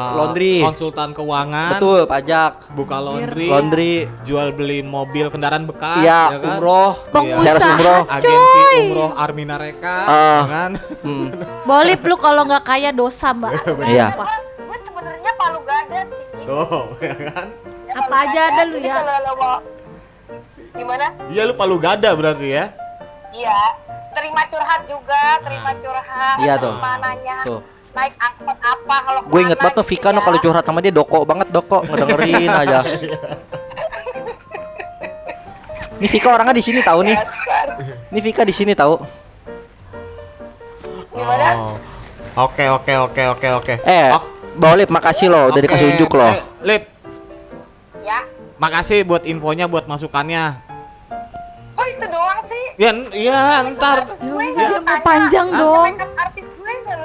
uh, 0.00 0.12
Laundry. 0.16 0.64
konsultan 0.64 1.12
keuangan, 1.12 1.76
Betul, 1.76 2.00
pajak, 2.08 2.52
buka 2.72 2.96
laundry, 2.96 3.46
laundry, 3.46 3.94
jual 4.24 4.48
beli 4.50 4.80
mobil 4.80 5.28
kendaraan 5.28 5.68
bekas, 5.68 6.00
iya, 6.00 6.32
ya 6.32 6.38
kan? 6.40 6.56
umroh, 6.56 6.92
Pengusaha, 7.12 7.44
Seres 7.44 7.64
umroh. 7.66 8.00
agensi 8.08 8.60
umroh 8.80 9.10
Armina 9.14 9.56
Reka, 9.56 9.96
ya 10.08 10.44
kan? 10.48 10.70
Hmm. 11.04 11.26
Olip 11.80 12.00
lu 12.02 12.16
kalau 12.16 12.44
nggak 12.44 12.60
kaya 12.62 12.90
dosa, 12.90 13.32
Mbak. 13.32 13.52
Iya. 13.84 14.12
Apa? 14.12 14.26
Gue 14.58 14.78
sebenarnya 14.82 15.32
palu 15.34 15.60
gada 15.62 16.00
sih. 16.04 16.44
Tuh, 16.44 16.82
ya 17.04 17.14
kan? 17.26 17.46
Ya, 17.84 17.92
Apa 17.98 18.14
aja 18.22 18.40
ada 18.46 18.62
lu 18.64 18.76
ya? 18.78 18.94
Kalau 18.96 19.16
lo 19.18 19.32
mau 19.34 19.54
gimana? 20.70 21.06
Iya 21.26 21.42
lu 21.44 21.54
palu 21.54 21.76
gada 21.76 22.10
berarti 22.12 22.48
ya? 22.48 22.64
Iya, 23.30 23.58
terima 24.12 24.42
curhat 24.44 24.82
juga, 24.84 25.22
terima 25.40 25.70
curhat. 25.74 26.36
Iya 26.38 26.54
tuh. 26.56 26.74
terima 26.74 26.92
nanya. 26.98 27.36
Tuh. 27.44 27.60
Naik 27.90 28.14
angkot 28.16 28.58
apa 28.58 28.96
kalau 29.02 29.20
Gue 29.24 29.40
inget 29.42 29.58
banget 29.58 29.74
no 29.74 29.82
gitu 29.82 29.90
Vika 29.90 30.08
no 30.10 30.18
ya. 30.18 30.24
kalau 30.24 30.38
curhat 30.38 30.64
sama 30.64 30.78
dia 30.78 30.90
doko 30.90 31.18
banget 31.22 31.48
doko 31.50 31.78
ngedengerin 31.84 32.50
aja. 32.50 32.78
Ini 36.00 36.08
Vika 36.08 36.28
orangnya 36.30 36.56
di 36.56 36.64
sini 36.64 36.80
tahu 36.80 37.00
nih. 37.04 37.16
Ini 38.08 38.20
Vika 38.20 38.42
di 38.42 38.54
sini 38.54 38.72
tahu. 38.72 38.96
Gimana? 41.10 41.48
Oh. 41.58 41.76
Oke 42.40 42.64
oke 42.66 42.92
oke 42.96 43.22
oke 43.28 43.48
oke. 43.52 43.74
Eh, 43.82 44.08
Ok- 44.10 44.28
Bawa 44.50 44.74
Lip 44.76 44.88
makasih 44.88 45.28
loh 45.28 45.48
udah 45.48 45.60
dikasih 45.60 45.94
unjuk 45.94 46.10
loh. 46.12 46.26
Eh, 46.26 46.40
Lip, 46.64 46.82
Ya. 48.00 48.24
makasih 48.56 49.04
buat 49.04 49.22
infonya 49.22 49.66
buat 49.66 49.84
masukannya. 49.84 50.58
Oh 51.72 51.86
itu 51.86 52.04
doang 52.04 52.40
sih. 52.42 52.64
Ya, 52.76 52.90
iya 53.10 53.40
ntar 53.68 54.04
Gue 54.16 54.46
Ya, 54.52 54.80
panjang 55.00 55.48
dong. 55.48 55.94
Makeup 55.94 56.10
artis 56.18 56.44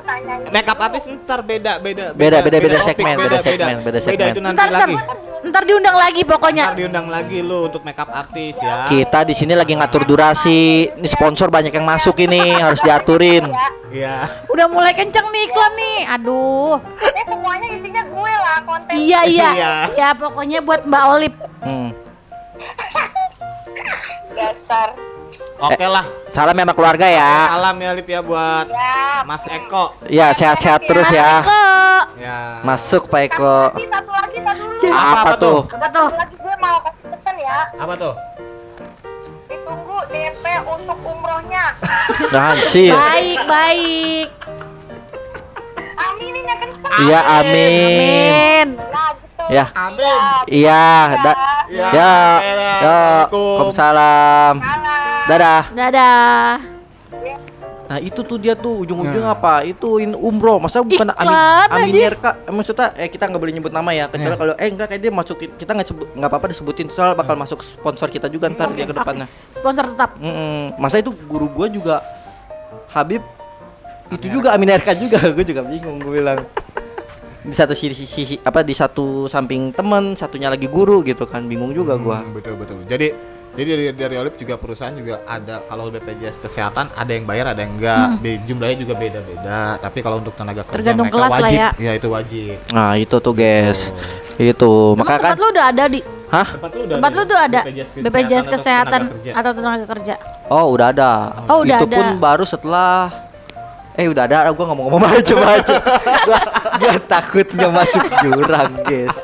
tanyain. 0.05 0.45
makeup 0.49 0.79
artis 0.79 1.03
ntar 1.09 1.41
beda 1.41 1.73
beda 1.77 2.05
Beda, 2.13 2.37
beda, 2.39 2.57
beda 2.57 2.79
segmen, 2.79 3.15
beda 3.17 3.37
segmen, 3.37 3.75
beda 3.81 3.99
segmen. 3.99 4.27
itu 4.31 4.39
nanti 4.39 4.55
Ntar, 4.55 4.69
ntar, 4.69 4.87
lagi. 4.87 4.95
ntar 5.45 5.63
diundang 5.63 5.95
lagi 5.95 6.21
pokoknya. 6.23 6.65
Ntar 6.67 6.77
diundang 6.77 7.07
lagi 7.07 7.37
lu 7.39 7.65
untuk 7.65 7.81
makeup 7.81 8.09
artis 8.09 8.55
ya. 8.57 8.85
Kita 8.85 9.21
di 9.21 9.33
sini 9.33 9.53
lagi 9.53 9.73
ngatur 9.73 10.03
durasi. 10.03 10.89
Ini 10.91 11.07
sponsor 11.07 11.49
banyak 11.49 11.71
yang 11.71 11.83
masuk 11.83 12.15
ini 12.19 12.55
harus 12.55 12.79
diaturin. 12.79 13.43
Ya. 13.43 13.67
Iya. 13.91 14.15
Udah 14.47 14.67
mulai 14.67 14.91
kenceng 14.91 15.25
nih 15.25 15.43
iklan 15.45 15.73
nih. 15.73 15.97
Aduh. 16.11 16.77
Eh 16.99 17.25
semuanya 17.25 17.67
isinya 17.71 18.03
gue 18.03 18.33
lah 18.35 18.57
konten. 18.63 18.93
Iya 18.93 19.19
iya. 19.25 19.49
Iya. 19.51 19.73
Ya 19.95 20.09
pokoknya 20.13 20.59
buat 20.59 20.83
Mbak 20.83 21.03
Olip. 21.09 21.33
Hmm. 21.61 21.89
Dasar. 24.31 24.89
Oke 25.57 25.85
lah. 25.85 26.05
Salam 26.27 26.53
ya 26.53 26.63
sama 26.63 26.73
keluarga 26.73 27.07
ya. 27.07 27.31
Salam 27.49 27.75
ya 27.77 27.91
Lip 27.93 28.05
ya 28.05 28.19
buat 28.19 28.65
Ya. 28.67 29.23
Mas 29.23 29.43
Eko. 29.47 29.85
Ya 30.05 30.27
sehat-sehat 30.31 30.83
terus 30.83 31.07
ya. 31.09 31.41
Ya. 32.15 32.59
Masuk 32.61 33.07
Pak 33.07 33.21
Satu 33.25 33.35
Eko. 33.35 33.57
lagi, 33.71 33.85
satu 33.87 34.11
lagi, 34.11 34.37
tak 34.39 34.53
dulu. 34.55 34.75
Apa 34.85 35.15
Apa 35.15 35.31
tuh? 35.35 35.59
Apa 35.65 35.87
tuh? 35.89 36.07
Satu 36.07 36.17
lagi 36.17 36.35
gue 36.35 36.55
mau 36.57 36.77
kasih 36.81 37.05
pesan 37.09 37.35
ya. 37.37 37.57
Apa 37.75 37.93
tuh? 37.95 38.13
Ditunggu 39.45 39.97
DP 40.09 40.45
untuk 40.65 40.97
umrohnya. 41.01 41.65
Anjir. 42.29 42.93
Baik 42.93 43.39
baik. 43.45 44.27
Aminin 45.95 46.43
yang 46.43 46.59
kenceng. 46.59 46.91
Iya 47.01 47.19
amin. 47.33 48.67
Amin. 48.67 48.67
Nah 48.85 49.09
gitu. 49.15 49.43
Ya. 49.47 49.65
Amin. 49.73 50.19
Iya. 50.47 50.85
Da- 51.21 51.39
Ya. 51.65 51.87
ya. 51.89 51.89
Ya. 51.89 52.13
Assalamualaikum. 52.35 53.31
Waalaikumsalam. 53.33 54.53
Salam. 54.59 55.14
Dadah. 55.25 55.63
Dadah. 55.71 56.49
Nah 57.85 58.01
itu 58.01 58.25
tuh 58.25 58.41
dia 58.41 58.57
tuh 58.57 58.81
ujung-ujung 58.81 59.21
apa? 59.23 59.61
Itu 59.61 59.97
in 59.97 60.13
umroh. 60.13 60.57
Masa 60.57 60.81
bukan 60.81 61.05
Iklan 61.05 61.21
Amin 61.69 61.69
aja. 61.69 62.09
Aminerka? 62.09 62.31
Eh, 62.41 62.49
Maksudnya 62.51 62.87
eh 62.95 63.07
kita 63.07 63.29
nggak 63.29 63.37
boleh 63.37 63.53
nyebut 63.53 63.69
nama 63.69 63.89
ya. 63.89 64.09
Kecuali 64.09 64.33
Ya. 64.33 64.37
kalau 64.37 64.53
eh 64.55 64.67
enggak 64.67 64.87
kayak 64.89 65.01
dia 65.01 65.11
masukin 65.11 65.49
kita 65.53 65.71
nggak 65.71 65.87
sebut 65.87 66.07
nggak 66.11 66.25
apa-apa 66.27 66.47
disebutin 66.49 66.89
soal 66.89 67.13
bakal 67.13 67.33
masuk 67.35 67.61
sponsor 67.61 68.09
kita 68.09 68.25
juga 68.25 68.49
ntar 68.49 68.73
dia 68.73 68.85
ke 68.85 68.93
depannya. 68.93 69.29
Sponsor 69.51 69.85
tetap. 69.87 70.17
Mm-mm. 70.17 70.73
Masa 70.75 70.97
itu 70.97 71.13
guru 71.23 71.45
gua 71.47 71.69
juga 71.69 72.01
Habib 72.89 73.21
itu 74.07 74.29
juga 74.29 74.53
Aminerka 74.53 74.93
juga 74.93 75.17
gue 75.33 75.41
juga 75.43 75.65
bingung 75.65 75.97
gue 75.97 76.13
bilang 76.15 76.37
di 77.41 77.51
satu 77.51 77.73
sisi, 77.73 78.05
sisi 78.05 78.37
apa 78.39 78.61
di 78.61 78.69
satu 78.71 79.25
samping 79.25 79.69
teman 79.69 80.13
satunya 80.13 80.45
lagi 80.47 80.65
guru 80.65 81.01
gitu 81.01 81.25
kan 81.25 81.45
bingung 81.45 81.69
juga 81.69 81.93
gua 81.95 82.21
Hmm, 82.21 82.33
betul 82.33 82.53
betul. 82.55 82.81
Jadi 82.85 83.13
jadi 83.55 83.69
dari, 83.69 83.83
dari 83.91 84.15
Olip 84.15 84.35
juga 84.35 84.55
perusahaan 84.55 84.91
juga 84.91 85.23
ada 85.23 85.63
kalau 85.63 85.87
BPJS 85.87 86.37
kesehatan 86.37 86.91
ada 86.91 87.07
yang 87.09 87.23
bayar 87.23 87.45
ada 87.49 87.59
yang 87.59 87.73
enggak. 87.73 88.19
Di 88.19 88.31
jumlahnya 88.43 88.77
juga 88.77 88.93
beda-beda. 88.93 89.59
Tapi 89.77 89.99
kalau 89.99 90.19
untuk 90.19 90.33
tenaga 90.33 90.61
kerja 90.61 90.75
Tergantung 90.75 91.07
mereka 91.07 91.17
kelas 91.17 91.31
lah 91.31 91.39
wajib. 91.41 91.59
ya. 91.79 91.91
itu 91.93 92.07
wajib. 92.07 92.55
nah 92.69 92.91
itu 92.93 93.15
tuh 93.17 93.33
guys 93.33 93.79
itu 94.35 94.71
Emang 94.91 94.99
maka 94.99 95.13
kan 95.13 95.21
tempat 95.25 95.37
lu 95.37 95.47
udah 95.49 95.65
ada 95.65 95.83
di 95.87 95.99
hah 96.27 96.47
Tempat 96.51 96.69
lu 96.69 96.81
udah 96.83 96.95
tempat 96.99 97.11
lu 97.11 97.23
tuh 97.23 97.39
ada 97.39 97.61
BPJS 97.63 97.89
BPJS 97.97 98.35
atau 98.41 98.53
kesehatan 98.53 99.01
tenaga 99.01 99.15
kerja? 99.15 99.31
atau 99.33 99.51
tenaga 99.53 99.85
kerja. 99.87 100.13
oh 100.49 100.65
udah 100.69 100.87
ada 100.91 101.11
Oh, 101.47 101.57
udah 101.61 101.77
itu 101.77 101.87
ada. 101.87 101.95
pun 101.95 102.07
baru 102.17 102.43
setelah 102.43 102.97
eh 103.93 104.05
udah 104.05 104.23
ada 104.25 104.51
gua 104.51 104.63
nggak 104.65 104.75
mau 104.75 104.83
ngomong 104.85 105.01
macem-macem 105.07 105.79
gua, 106.27 106.39
gua 106.75 106.93
takutnya 107.01 107.67
masuk 107.69 108.03
jurang 108.19 108.71
guys 108.83 109.15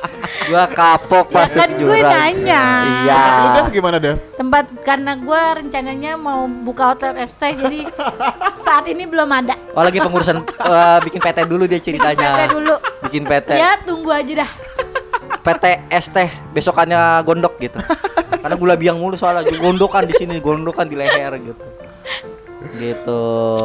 gua 0.44 0.66
kapok 0.68 1.26
Ya 1.28 1.36
masuk 1.40 1.60
kan 1.60 1.70
gue 1.72 1.82
jurang 1.82 2.12
nanya. 2.12 2.64
iya 3.00 3.20
Lu 3.38 3.48
Dev 3.54 3.68
gimana 3.70 3.98
deh? 3.98 4.16
Tempat 4.34 4.66
karena 4.82 5.14
gue 5.14 5.42
rencananya 5.58 6.12
mau 6.16 6.46
buka 6.46 6.92
outlet 6.92 7.16
ST 7.24 7.42
jadi 7.56 7.86
saat 8.58 8.86
ini 8.86 9.06
belum 9.06 9.28
ada. 9.28 9.54
oh 9.72 9.82
lagi 9.82 9.98
pengurusan 9.98 10.42
eh, 10.42 10.98
bikin 11.02 11.20
PT 11.20 11.40
dulu 11.46 11.64
dia 11.66 11.78
ceritanya 11.78 12.30
PT 12.38 12.52
dulu. 12.52 12.76
bikin 13.04 13.24
PT 13.24 13.50
Ya 13.54 13.78
tunggu 13.82 14.10
aja 14.10 14.34
dah. 14.42 14.52
PT 15.42 15.66
ST 15.92 16.18
besokannya 16.52 17.00
gondok 17.22 17.58
gitu. 17.58 17.78
Karena 18.42 18.56
gula 18.56 18.74
biang 18.74 18.98
mulu 18.98 19.14
soalnya 19.14 19.46
gondokan 19.52 20.06
di 20.06 20.14
sini, 20.14 20.38
gondokan 20.38 20.86
di 20.86 20.98
leher 20.98 21.34
gitu. 21.38 21.62
Gitu. 22.78 23.22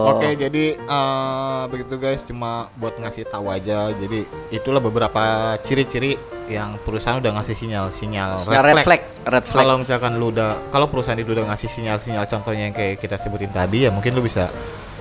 Oke, 0.09 0.35
jadi 0.41 0.65
eh, 0.77 1.63
begitu 1.69 1.95
guys, 2.01 2.25
cuma 2.25 2.73
buat 2.81 2.97
ngasih 2.97 3.29
tahu 3.29 3.53
aja. 3.53 3.93
Jadi 3.93 4.25
itulah 4.49 4.81
beberapa 4.81 5.55
ciri-ciri 5.61 6.17
yang 6.47 6.79
perusahaan 6.83 7.19
udah 7.19 7.43
ngasih 7.43 7.59
sinyal-sinyal 7.59 8.47
Ya, 8.47 8.63
red 8.63 8.87
flag, 8.87 9.03
red 9.27 9.45
flag. 9.45 9.67
Kalau 9.67 9.75
misalkan 9.83 10.15
lu 10.17 10.31
udah, 10.31 10.71
kalau 10.71 10.87
perusahaan 10.87 11.19
itu 11.19 11.35
udah 11.35 11.51
ngasih 11.51 11.69
sinyal-sinyal 11.69 12.25
contohnya 12.31 12.71
yang 12.71 12.75
kayak 12.75 13.03
kita 13.03 13.19
sebutin 13.19 13.51
tadi 13.51 13.85
ya 13.85 13.91
mungkin 13.91 14.15
lu 14.15 14.23
bisa 14.23 14.47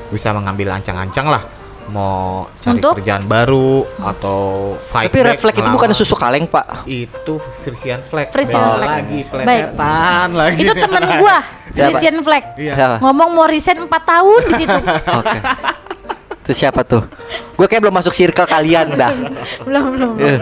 bisa 0.10 0.34
mengambil 0.34 0.74
ancang-ancang 0.74 1.30
lah 1.30 1.46
mau 1.88 2.50
cari 2.58 2.76
Untuk? 2.76 2.94
kerjaan 2.98 3.24
baru 3.26 3.86
atau 4.00 4.40
fight 4.84 5.08
Tapi 5.08 5.20
red 5.22 5.38
flag 5.38 5.54
itu 5.54 5.70
bukan 5.70 5.90
susu 5.92 6.16
kaleng, 6.16 6.46
Pak. 6.46 6.86
itu 6.86 7.34
Frisian 7.62 8.02
flag 8.02 8.28
Frisian 8.30 8.58
flag. 8.58 8.82
lagi 8.82 9.20
Baik. 9.22 9.46
pelesetan 9.46 10.28
lagi 10.34 10.60
Itu 10.60 10.74
temen 10.74 11.04
gua? 11.20 11.38
Frisian 11.76 12.18
Flag. 12.22 12.44
Iya. 12.56 12.74
Siapa? 12.74 12.96
Ngomong 13.04 13.30
mau 13.36 13.46
resign 13.46 13.84
4 13.84 13.92
tahun 13.92 14.42
di 14.48 14.54
situ. 14.56 14.80
Oke. 15.12 15.40
Itu 16.46 16.54
siapa 16.54 16.86
tuh? 16.86 17.02
Gue 17.58 17.66
kayak 17.66 17.82
belum 17.90 17.98
masuk 17.98 18.14
circle 18.14 18.46
kalian 18.46 18.94
dah. 18.94 19.10
belum 19.66 19.98
belum. 19.98 20.14
Eh, 20.22 20.38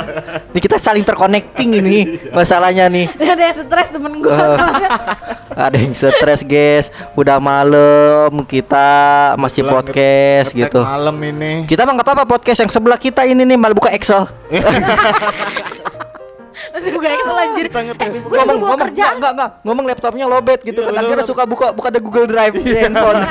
Ini 0.52 0.60
kita 0.60 0.76
saling 0.76 1.00
terconnecting 1.08 1.80
ini 1.80 2.20
masalahnya 2.36 2.92
nih. 2.92 3.08
Ada 3.32 3.44
yang 3.48 3.58
stres 3.64 3.88
temen 3.96 4.20
gua. 4.20 4.36
Eh. 4.36 4.60
Ada 5.72 5.78
yang 5.80 5.96
stres, 5.96 6.44
guys. 6.44 6.92
Udah 7.16 7.40
malam 7.40 8.36
kita 8.44 8.84
masih 9.40 9.64
podcast 9.64 10.52
ngetek 10.52 10.76
gitu. 10.76 10.84
malam 10.84 11.16
ini 11.24 11.64
Kita 11.72 11.88
mah 11.88 11.96
nggak 11.96 12.04
apa-apa 12.12 12.28
podcast 12.28 12.68
yang 12.68 12.72
sebelah 12.76 13.00
kita 13.00 13.24
ini 13.24 13.48
nih 13.48 13.56
malah 13.56 13.72
buka 13.72 13.88
Excel. 13.96 14.28
Masih 16.76 16.92
buka 17.00 17.08
Excel 17.16 17.36
anjir. 17.48 17.66
Di 17.72 18.20
Gue 18.28 18.38
ngomong 18.44 18.60
ngomong 18.60 18.80
kerjaan. 18.92 19.24
enggak, 19.24 19.32
enggak, 19.40 19.50
ngomong 19.64 19.86
laptopnya 19.88 20.26
lobet 20.28 20.60
gitu 20.68 20.84
bener. 20.84 21.00
akhirnya 21.00 21.24
suka 21.24 21.48
buka 21.48 21.72
buka 21.72 21.88
ada 21.96 22.04
Google 22.04 22.28
Drive 22.28 22.60
di 22.60 22.76
handphone. 22.76 23.24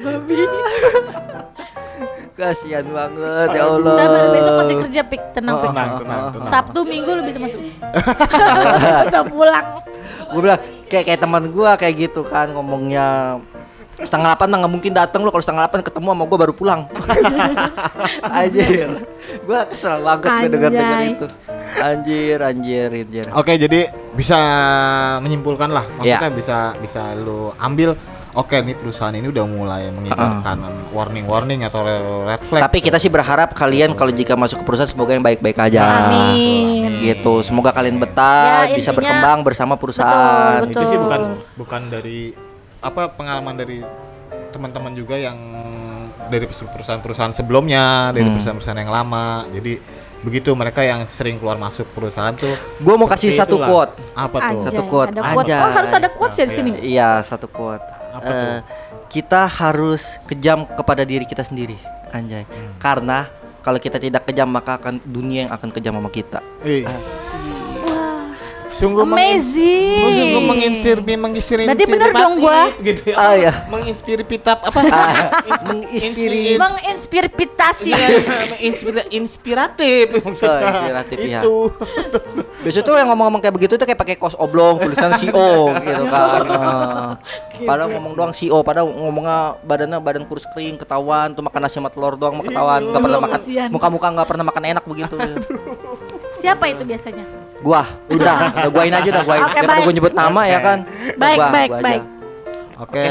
Kasihan 2.40 2.88
banget 2.88 3.48
ya 3.52 3.68
Allah. 3.68 3.94
Sabar 4.00 4.24
besok 4.32 4.52
masih 4.56 4.76
kerja 4.80 5.04
pik, 5.04 5.36
tenang 5.36 5.60
pik. 5.60 5.68
tenang 5.68 5.90
tenang 6.00 6.32
tenang 6.32 6.48
Sabtu 6.48 6.88
Minggu 6.88 7.12
lu 7.12 7.20
bisa 7.20 7.36
masuk. 7.36 7.60
bisa 9.04 9.20
pulang. 9.28 9.66
Gue 10.32 10.40
bilang 10.40 10.56
kayak 10.88 11.04
kayak 11.04 11.20
teman 11.20 11.52
gua 11.52 11.76
kayak 11.76 12.08
gitu 12.08 12.24
kan 12.24 12.48
ngomongnya 12.50 13.36
setengah 14.00 14.32
delapan 14.32 14.48
mah 14.48 14.58
nggak 14.64 14.72
mungkin 14.72 14.92
datang 14.96 15.20
lo 15.20 15.28
kalau 15.28 15.44
setengah 15.44 15.68
delapan 15.68 15.80
ketemu 15.84 16.06
sama 16.08 16.24
gua 16.24 16.38
baru 16.40 16.54
pulang 16.56 16.80
anjir 18.40 18.88
gua 19.44 19.60
kesel 19.68 20.00
banget 20.00 20.30
gue 20.32 20.48
denger 20.56 20.70
Anjay. 20.72 21.06
itu 21.12 21.26
anjir 21.76 22.38
anjir 22.40 22.88
anjir 22.90 23.26
Oke, 23.36 23.52
jadi 23.54 23.80
bisa 24.16 24.38
menyimpulkan 25.20 25.68
lah, 25.68 25.84
Iya. 26.00 26.16
maksudnya 26.16 26.32
bisa 26.32 26.58
bisa 26.80 27.02
lu 27.14 27.52
ambil. 27.60 27.92
Oke, 28.32 28.56
nih 28.56 28.72
perusahaan 28.72 29.10
ini 29.10 29.26
udah 29.26 29.42
mulai 29.42 29.90
mengibarkan 29.90 30.62
warning-warning 30.90 31.62
atau 31.62 31.82
red 31.82 32.38
flag. 32.42 32.62
tapi 32.62 32.78
kita 32.78 32.94
sih 32.96 33.08
berharap 33.08 33.50
kalian 33.52 33.90
kalau 33.92 34.10
jika 34.10 34.34
masuk 34.34 34.60
ke 34.60 34.64
perusahaan 34.64 34.86
semoga 34.86 35.12
yang 35.12 35.20
baik-baik 35.20 35.58
aja 35.60 36.06
Amin. 36.06 37.00
gitu 37.00 37.42
semoga 37.42 37.70
kalian 37.70 37.98
betah 37.98 38.66
Ya, 38.66 38.76
bisa 38.76 38.90
berkembang 38.90 39.42
bersama 39.42 39.74
perusahaan 39.74 40.62
Betul, 40.62 40.72
itu 40.72 40.84
sih 40.86 40.94
betul. 40.94 41.04
bukan 41.04 41.20
bukan 41.56 41.82
dari 41.88 42.20
apa 42.78 43.10
pengalaman 43.10 43.54
dari 43.54 43.82
teman-teman 44.50 44.94
juga 44.94 45.14
yang 45.14 45.38
dari 46.26 46.46
perusahaan-perusahaan 46.46 47.34
sebelumnya, 47.34 48.14
dari 48.14 48.22
Hmm. 48.22 48.38
perusahaan-perusahaan 48.38 48.78
yang 48.78 48.92
lama. 48.92 49.50
Jadi 49.50 49.82
begitu 50.20 50.54
mereka 50.54 50.80
yang 50.80 51.02
sering 51.04 51.36
keluar 51.36 51.58
masuk 51.58 51.90
perusahaan 51.90 52.30
tuh. 52.30 52.54
Gue 52.78 52.94
mau 52.94 53.10
kasih 53.10 53.34
satu 53.34 53.58
itulah. 53.58 53.66
quote. 53.66 53.92
Apa 54.14 54.36
tuh? 54.38 54.46
Anjay, 54.54 54.66
Satu 54.70 54.82
quote. 54.86 55.10
Ada 55.10 55.22
quote. 55.26 55.50
Oh, 55.50 55.70
harus 55.72 55.90
ada 55.90 56.08
quote 56.08 56.34
ya 56.36 56.44
di 56.44 56.54
sini. 56.54 56.70
Iya 56.84 57.10
satu 57.20 57.50
quote. 57.50 57.82
Apa 58.10 58.30
tuh? 58.30 58.58
kita 59.10 59.46
harus 59.46 60.18
kejam 60.26 60.66
kepada 60.66 61.02
diri 61.02 61.26
kita 61.26 61.42
sendiri, 61.42 61.78
anjay. 62.10 62.46
Hmm. 62.46 62.74
Karena 62.78 63.26
kalau 63.60 63.76
kita 63.76 64.00
tidak 64.00 64.24
kejam 64.24 64.48
maka 64.48 64.80
akan 64.80 65.02
dunia 65.04 65.46
yang 65.48 65.52
akan 65.52 65.68
kejam 65.70 65.94
sama 65.98 66.10
kita. 66.10 66.40
Eh, 66.64 66.84
Sungguh 68.70 69.02
Amazing. 69.02 69.98
mengin- 69.98 70.14
sungguh 70.16 70.42
menginspirasi 70.46 71.16
menginspirasi 71.16 71.66
Berarti 71.66 71.84
bener 71.84 72.10
dong 72.12 72.34
gua. 72.38 72.60
gitu 72.80 73.02
ya. 73.04 73.16
Ah, 73.16 73.34
iya. 73.34 73.52
Menginspirasi 73.66 74.24
pitap 74.24 74.62
apa? 74.62 74.78
menginspiri- 75.66 76.54
Menginspirasi. 76.56 77.28
Menginspira 78.46 79.02
inspiratif 79.10 80.04
maksudnya. 80.16 80.70
inspiratif, 80.70 81.16
iya. 81.20 81.40
Itu. 81.42 81.74
Biasanya 82.60 82.84
tuh 82.84 82.94
yang 82.94 83.08
ngomong-ngomong 83.08 83.40
kayak 83.40 83.54
begitu 83.54 83.72
tuh 83.74 83.82
kayak 83.82 83.98
pakai 83.98 84.14
kos 84.14 84.36
oblong 84.36 84.78
tulisan 84.78 85.10
CEO 85.14 85.74
gitu 85.76 86.04
kan. 86.06 86.40
Nah, 86.50 87.18
padahal 87.68 87.92
ngomong 87.92 88.12
doang 88.14 88.32
CEO, 88.32 88.62
padahal 88.62 88.88
ngomongnya 88.88 89.38
badannya 89.60 89.98
badan 89.98 90.24
kurus 90.24 90.48
kering 90.48 90.76
ketahuan 90.76 91.30
tuh 91.30 91.42
makan 91.42 91.60
nasi 91.60 91.76
sama 91.76 91.88
telur 91.88 92.14
doang 92.14 92.40
ketahuan 92.40 92.80
nggak 92.82 93.02
pernah 93.02 93.20
makan 93.20 93.36
Kasihan. 93.36 93.68
muka-muka 93.68 94.06
nggak 94.10 94.28
pernah 94.28 94.44
makan 94.46 94.64
enak 94.66 94.84
begitu. 94.84 95.16
Siapa 96.36 96.64
itu 96.66 96.82
biasanya? 96.82 97.24
Gua 97.60 97.82
udah, 98.08 98.36
udah 98.56 98.70
guain 98.70 98.90
aja 98.90 99.10
dah 99.10 99.22
guain. 99.22 99.42
Daripada 99.42 99.68
baik. 99.70 99.84
gua 99.84 99.92
nyebut 99.92 100.14
nama 100.14 100.42
ya 100.44 100.58
kan. 100.60 100.78
Baik, 101.14 101.38
Gua- 101.38 101.50
baik, 101.50 101.70
gua 101.70 101.80
baik. 101.80 102.02
Oke, 102.80 103.04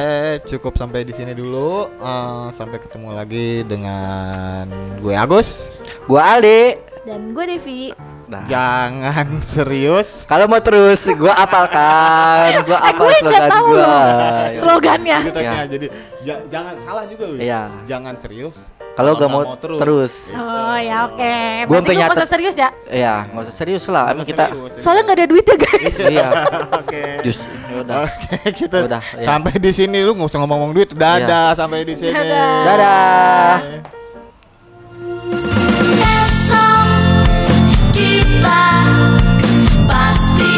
cukup 0.47 0.73
sampai 0.75 1.05
di 1.05 1.13
sini 1.13 1.31
dulu. 1.31 1.85
Eh, 1.93 2.47
sampai 2.51 2.77
ketemu 2.79 3.13
lagi 3.13 3.61
dengan 3.63 4.65
gue 4.97 5.13
Agus. 5.13 5.69
Gua 6.03 6.25
Aldi. 6.33 6.73
Dan 6.99 7.31
gue 7.31 7.45
Devi. 7.47 7.93
Nah, 8.25 8.45
Jangan 8.45 9.41
serius. 9.45 10.25
kalau 10.25 10.45
mau 10.45 10.57
terus 10.59 11.01
gua 11.13 11.33
apalkan, 11.35 12.61
gua 12.61 12.77
Eh, 12.77 12.89
apal 12.89 12.97
gue 13.03 13.17
nggak 13.19 13.21
slogan 13.21 13.49
tahu 13.51 13.65
gua. 13.67 13.77
loh 13.77 14.01
Ya. 14.47 14.57
slogannya. 14.57 15.17
Iya. 15.31 15.53
Jadi 15.65 15.87
ja- 16.21 16.43
jangan 16.47 16.73
salah 16.79 17.03
juga 17.05 17.23
lu. 17.25 17.35
Iya. 17.37 17.61
Jangan 17.85 18.13
serius 18.15 18.57
kalau 18.99 19.15
gak 19.15 19.31
mau, 19.31 19.43
terus. 19.55 19.79
terus. 19.79 20.13
Oh 20.35 20.75
ya 20.75 21.07
oke. 21.07 21.15
Okay. 21.15 21.71
Gue 21.71 21.79
sampai 22.03 22.27
serius 22.27 22.55
ya? 22.59 22.69
Iya, 22.91 23.31
gak 23.31 23.43
usah 23.47 23.55
serius 23.55 23.83
lah. 23.87 24.11
Emang 24.11 24.27
kita 24.27 24.51
serius. 24.51 24.83
soalnya 24.83 25.03
gak 25.07 25.17
ada 25.23 25.25
duitnya 25.31 25.55
guys. 25.55 25.97
iya. 26.11 26.29
oke. 26.67 27.03
Just 27.23 27.39
ya 27.71 27.75
udah. 27.79 27.95
Oke, 28.03 28.35
kita 28.51 28.51
gitu. 28.59 28.75
ya 28.75 28.87
udah, 28.91 29.01
ya. 29.15 29.23
sampai 29.23 29.53
di 29.55 29.71
sini 29.71 30.03
lu 30.03 30.11
gak 30.19 30.27
usah 30.27 30.39
ngomong-ngomong 30.43 30.75
duit. 30.75 30.91
Iya. 30.91 30.99
Dadah 30.99 31.47
ya. 31.47 31.55
sampai 31.55 31.87
di 31.87 31.95
sini. 31.95 32.11
Dadah. 32.11 32.59
Dadah. 32.67 33.55
Esok 35.95 36.87
kita 37.95 38.63
pasti 39.87 40.51